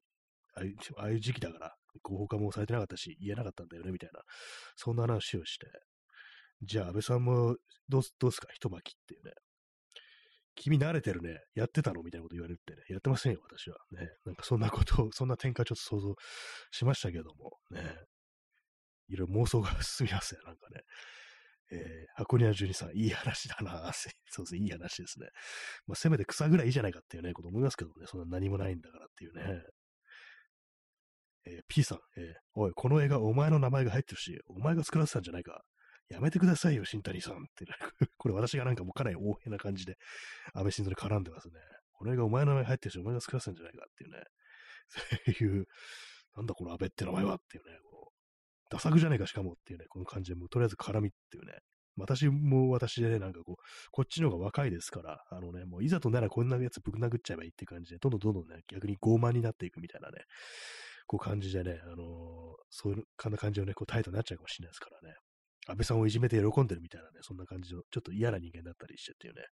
[0.55, 0.61] あ
[1.03, 4.21] あいう時期だから、合法化もされてなかったし、言えなかったんだよね、みたいな、
[4.75, 5.67] そんな話をして、
[6.65, 7.55] じゃあ安倍さんも
[7.89, 9.33] どうどうすか、一巻きっていうね。
[10.55, 11.39] 君慣れてるね。
[11.55, 12.03] やってたの？
[12.03, 12.83] みたいなこと言われるってね。
[12.89, 13.77] やってませんよ、私は。
[13.91, 14.09] ね。
[14.25, 16.15] なんかそんなことを、 そんな展開ちょっと想像
[16.71, 17.81] しましたけども、ね。
[19.09, 20.81] いろいろ妄想が進みますね、なんかね。
[21.71, 23.91] えー、箱庭ジュニさん、いい話だな。
[24.29, 25.27] そうですね、いい話ですね。
[25.87, 29.63] まあ、せめて草ぐらいいいじゃないかっていうね、こと思いますけどね、そんな何もないんだからっていうね。
[31.45, 35.63] えー、P さん、えー、おい、この映画お前の名前が入ってるし、お前が作らせたんじゃないか。
[36.09, 37.65] やめてくださいよ、新谷さんって、
[38.17, 39.97] これ私がなんかもうかなり大変な感じで、
[40.53, 41.59] 安倍晋三に絡んでますね。
[41.93, 44.23] この映画お前の名前入ってるし、お前が作らせんじゃないかっていうね。
[44.87, 45.67] そういう、
[46.35, 51.59] なんだこの安倍って名前はっていうね、こう、ダサくじゃねえかしかもっていうね、この感じで、もうとりあえず絡みっていうね。
[51.95, 53.55] 私も私でね、なんかこう、
[53.91, 60.23] こっちの方が若いですから、あのね、もういざとならこんなやつぶん殴っちゃえばいいって感じで、どんどんどんどんね、逆に傲慢になっていくみたいなね、
[61.05, 61.97] こう感じでね、あのー、
[62.69, 65.15] そういう、かんな感じのね、こう態度になっちゃうかもしれないですからね。
[65.67, 69.43] 安倍さんをいじめて喜んでるみたいなね、そんな感じの、ちょっと嫌な人間だったりしてっていうね、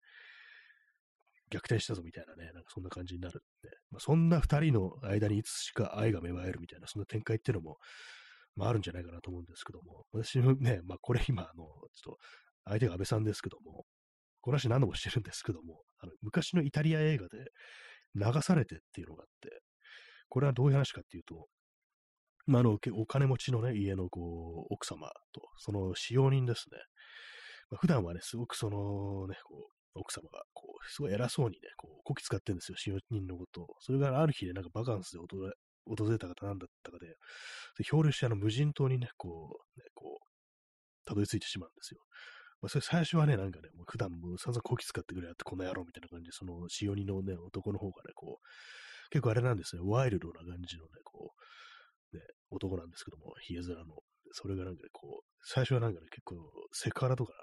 [1.51, 7.77] 逆転したぞみたいなね、なんかそんな感じになるんで、まあ、そんな二人の間にいつしか愛が芽生えるみたいな、そんな展開っていうのも、
[8.55, 12.17] まああるんじゃないかなと思うんですけども、私もね、まあこれ今、あの、ちょっと、
[12.65, 13.85] 相手が安倍さんですけども、
[14.41, 17.37] この話何度もしてるんですけども、あの昔のイタリア映画で
[18.15, 19.61] 流されてっていうのがあって、
[20.29, 21.47] これはどういう話かっていうと、
[22.45, 26.77] まあ、あの、お金持ちのね、家のこう、奥様と、その使用人ですね。
[27.69, 33.67] まあ、普段はね、すごくそのね、こう、奥様が、こう、すごい偉そうにね、こう、こき使ってるんですよ、使用人のことを。
[33.79, 35.53] それがある日で、なんかバカンスで訪れ
[35.85, 37.07] 訪れた方なんだったかで、
[37.77, 42.01] で漂流してあの無人島にね、こう、ね、こう、たどり着いてしまうんですよ。
[42.61, 51.43] まあ、それ最初はね、なんかね、もう普段もう散々こき使ってくれやってこの野郎みたいな感じで、その使用人のね、男の方がね、こう、結構あれなんですね、ワイルドな感じのね、こう、
[52.51, 53.95] 男なんですけども、ヒゲ面の。
[54.33, 56.35] それがなんか、こう、最初はなんかね、結構、
[56.71, 57.33] セクハラとか、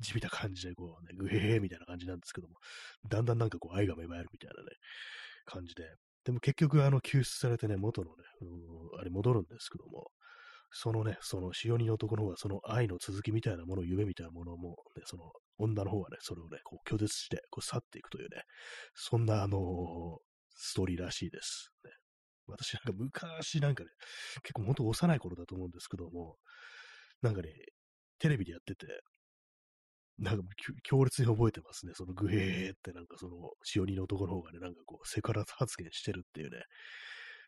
[0.00, 2.54] 地味な感じで、こうね、グヘヘみたいな感じなんですけども、
[3.08, 4.68] だんだんなんかこう、愛が芽生えるみたいなね、
[5.44, 5.84] 感じで。
[6.24, 8.24] でも結局、あの、救出されてね、元のね、
[8.98, 10.08] あれ戻るんですけども、
[10.70, 18.42] そのね、その、潮人の男の方は、その愛の続きみたいなもの、夢みたいなものも、ね、その、女の方はね、それをね、こう拒絶して、こう去っていくというね、
[18.94, 19.62] そんな、あのー、
[20.56, 21.70] ストーリーらしいです。
[21.84, 21.90] ね、
[22.48, 23.90] 私なんか昔なんかね、
[24.42, 26.36] 結構本当幼い頃だと思うんですけども、
[27.22, 27.50] なんかね、
[28.18, 28.86] テレビでやってて、
[30.18, 30.42] なんか
[30.82, 31.92] 強烈に覚えてますね。
[31.94, 36.62] そのグヘーってなんかその、潮人の男の方がね、なんかこう、セクハラ発言してるっていうね、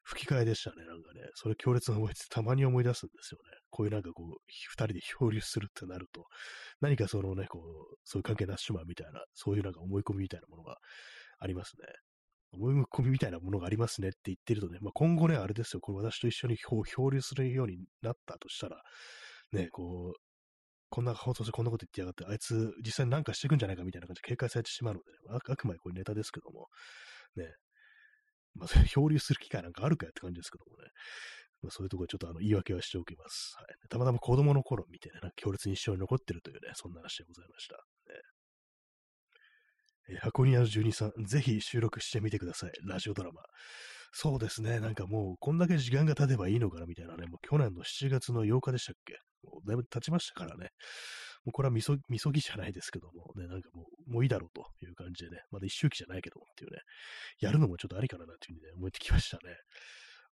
[0.04, 1.20] 吹き替えでしたね、なんかね。
[1.34, 3.58] それ強烈な覚えてたまに思い出すんですよね。
[3.70, 6.26] こういうなんかこう、二人で漂流するってなると、
[6.80, 10.78] 何かそのね、こう、そういう関係なしまみたいな、そういうなんか思い込みみたいなものが
[11.38, 11.86] ありますね。
[12.52, 18.82] 思い込みみたいなものがありますねって言ってるとね、まあ、今後ね、あれですよ、これ私と一緒に漂流するようになったとしたら、
[19.52, 20.20] ね、こう、
[20.90, 26.68] こんな放送してこんなこと言ってやがって、あいつ実際に何かしてくんじゃないかみたいな感じで警戒されてしまうので、ね、あくまでこれネタですけども、
[27.36, 27.52] ね、
[28.54, 30.88] まあ、漂流する機会なんかあるかよって感じですけどもね。
[31.60, 33.54] まあ、そういうところでちょっとあの言い訳はしておきます。
[33.56, 33.66] はい。
[33.88, 37.76] たまたま子供の頃見てね、なんか強烈に一生に残ってるというね、そんな話でございました。
[40.16, 42.72] 箱庭の住人さん、ぜひ収録してみてください。
[42.86, 43.42] ラジオドラマ。
[44.12, 49.18] そうですね、なんかもう、こんだけ時間が経てばいいのかなみたいなね、もう去年の7月の8日でしたっけ？
[49.44, 50.70] もうだいぶ経ちましたからね。
[51.44, 56.78] もうこれはみそ、みそぎじゃないですけども、ね、なんかもう、もういいだろうという感じでね、まだ一周期じゃないけどっていうね、
[57.40, 59.54] やるのもちょっとありかなっていうふうにね、思ってきましたね。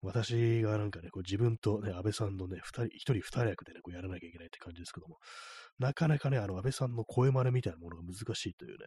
[0.01, 5.17] 私がなんかね、こう自分とね、安倍さんのね、二人、一人二役でね、こうやらなきゃいけないって感じですけども、
[5.79, 8.77] なかなかね、あの安倍さんの声真似みたいなものが難しいというね、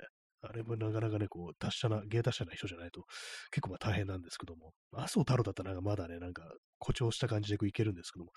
[0.41, 3.05] あれもなかなかね、こう、達者な、芸達者な人じゃないと、
[3.51, 6.45] 結構まあ大変なんですけども、麻生太郎だったらなんかまだね、なんか
[6.79, 8.33] 誇張した感じでこういけるんですけども、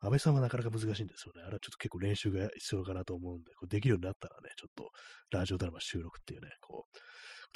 [0.00, 1.42] 安倍さんはなかなか難しいんですよね。
[1.42, 4.90] あれはちょっと結構練習が必要かなと思うんで、こうできるようになったらね、ちょっと
[5.30, 6.86] ラジオドラマ収録っていうね、こ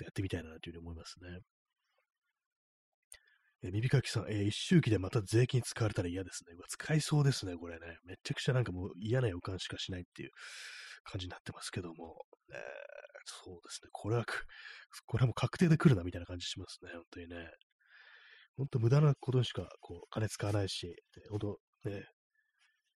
[0.00, 1.40] う、やってみたいなというふうに思いますね。
[3.62, 6.54] え耳かきさん、えー、一周期でまた税金使われたら嫌ですね。
[6.68, 7.98] 使いそうですね、これね。
[8.04, 10.30] めちゃくちゃなんかもう嫌な予感しかしないっていう
[11.04, 12.26] 感じになってますけども。
[12.52, 13.88] えー、そうですね。
[13.92, 14.24] これは、
[15.06, 16.92] これはもう確定で来るなみたいな感じしますね。
[16.92, 17.50] 本当にね。
[18.56, 20.96] 本当無駄なことにしか、こう、金使わないし、
[21.30, 21.60] 本当
[21.90, 22.08] ね、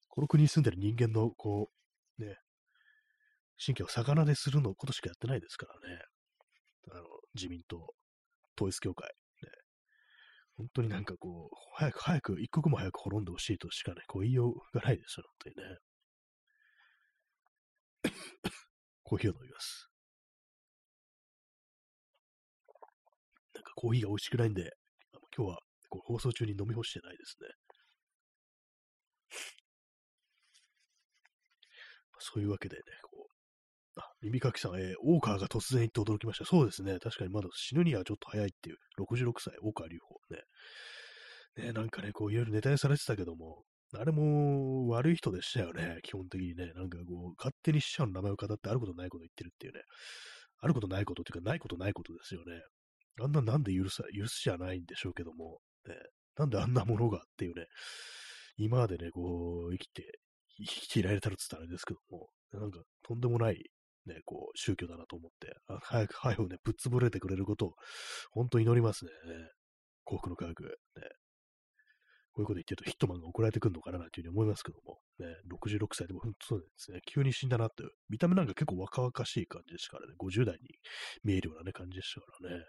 [0.09, 1.71] この国に住んでる人間の、こ
[2.19, 2.37] う、ね、
[3.65, 6.03] 神経を魚でするのことしかやってないですからね。
[6.91, 7.05] あの、
[7.35, 7.95] 自民党、
[8.57, 9.09] 統一教会、
[9.43, 9.51] ね。
[10.57, 15.79] 本当になんかこう、早く早く、一刻も早く滅んでほしいとしかね、こう言いようがないですよ、本当にね。
[19.07, 19.89] コーヒーを飲みます。
[23.77, 24.73] コーヒーが美味しくないんで、
[25.37, 25.59] 今日は
[25.89, 27.49] こう放送中に飲み干してないですね。
[32.19, 36.45] そういうわけでね、こう、あ、耳かきさん、えー、大川が突然言って驚きました。
[36.45, 36.99] そうですね。
[36.99, 41.67] 確かにまだ死ぬにはちょっと早いっていう、66歳、大川隆法ね。
[41.69, 43.63] ね、なんかね、こう、いろいろネタにされてたけども、
[43.95, 46.73] あれも悪い人でしたよね、基本的にね。
[46.75, 49.81] なんかこう、勝手に死者の名前を語ってあることないこと言ってるっていうね。
[50.61, 52.61] あることないことっていうか、ないことないことですよね。
[53.23, 55.95] あんななんで許さ、許すじゃないんでしょうけども、ね、
[56.37, 57.67] なんであんなものがっていうね、
[58.57, 60.21] 今までね、こう、生きて
[60.59, 63.63] 生きていられたらっつったらあれですけども、なんかとんでもない
[64.07, 67.75] ね、こう、宗教だなと思って、早く、早くね、ぶっ潰れてくれることを、
[68.31, 69.11] 本当に祈りますね。
[70.05, 70.63] 幸福の科学。
[70.63, 70.69] ね。
[72.33, 80.69] こういうこと言ってるとヒットマンが送られてくるのかなというふうに思いますけども、ね、66歳でも本当そうですね、急に死んだなって、見た目なんか結構若々しい感じですからね、50代に
[81.25, 82.65] 見えるようなね、感じでしたからね。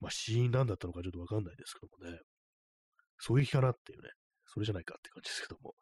[0.00, 2.20] まあ死因なんだったのかちょっとわかんないですけどもね、
[3.26, 4.10] 狙撃かなっていうね、
[4.46, 5.74] それじゃないかって感じですけども、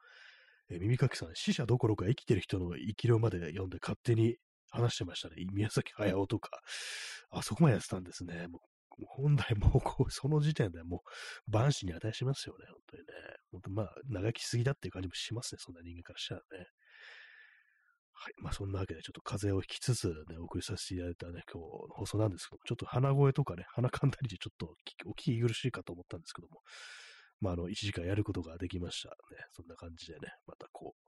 [0.70, 4.36] えー、耳かきさん、死者どころか生きてる人の生き量まで読んで勝手に
[4.70, 5.36] 話してましたね。
[5.52, 6.60] 宮崎駿とか、
[7.30, 8.48] あそこまでやってたんですね。
[8.48, 11.02] もう本来もうこう、その時点でも
[11.48, 13.06] う、万死に値しますよね、本当にね。
[13.50, 16.66] 本当まあ、長生きすぎだっていう感じもしますね、そんな人間からしたらね。
[18.16, 18.32] はい。
[18.38, 24.74] まあ、そんなわけで、ちょっと風邪をひきつつね、お送りさせていただいたね、今日の放送なんですけども、ちょっと鼻声とかね、鼻かんだりでちょっと
[25.06, 26.60] お聞き苦しいかと思ったんですけども、
[27.40, 29.14] まあ、あの、1時間やることができましたね。
[29.52, 31.04] そんな感じでね、またこう、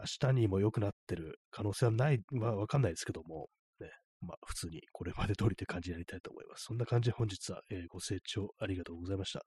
[0.00, 3.48] 明日にも良くなってる可能性はない、まあ、わかんないですけども、
[3.80, 3.90] ね、
[4.20, 6.64] まあ、普通にこれまで通りって感じでやりたいと思います。
[6.64, 9.42] そんな感じで本日は、えー、ご清聴ありがとうございました。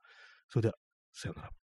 [0.50, 0.76] それでは、
[1.14, 1.63] さようなら。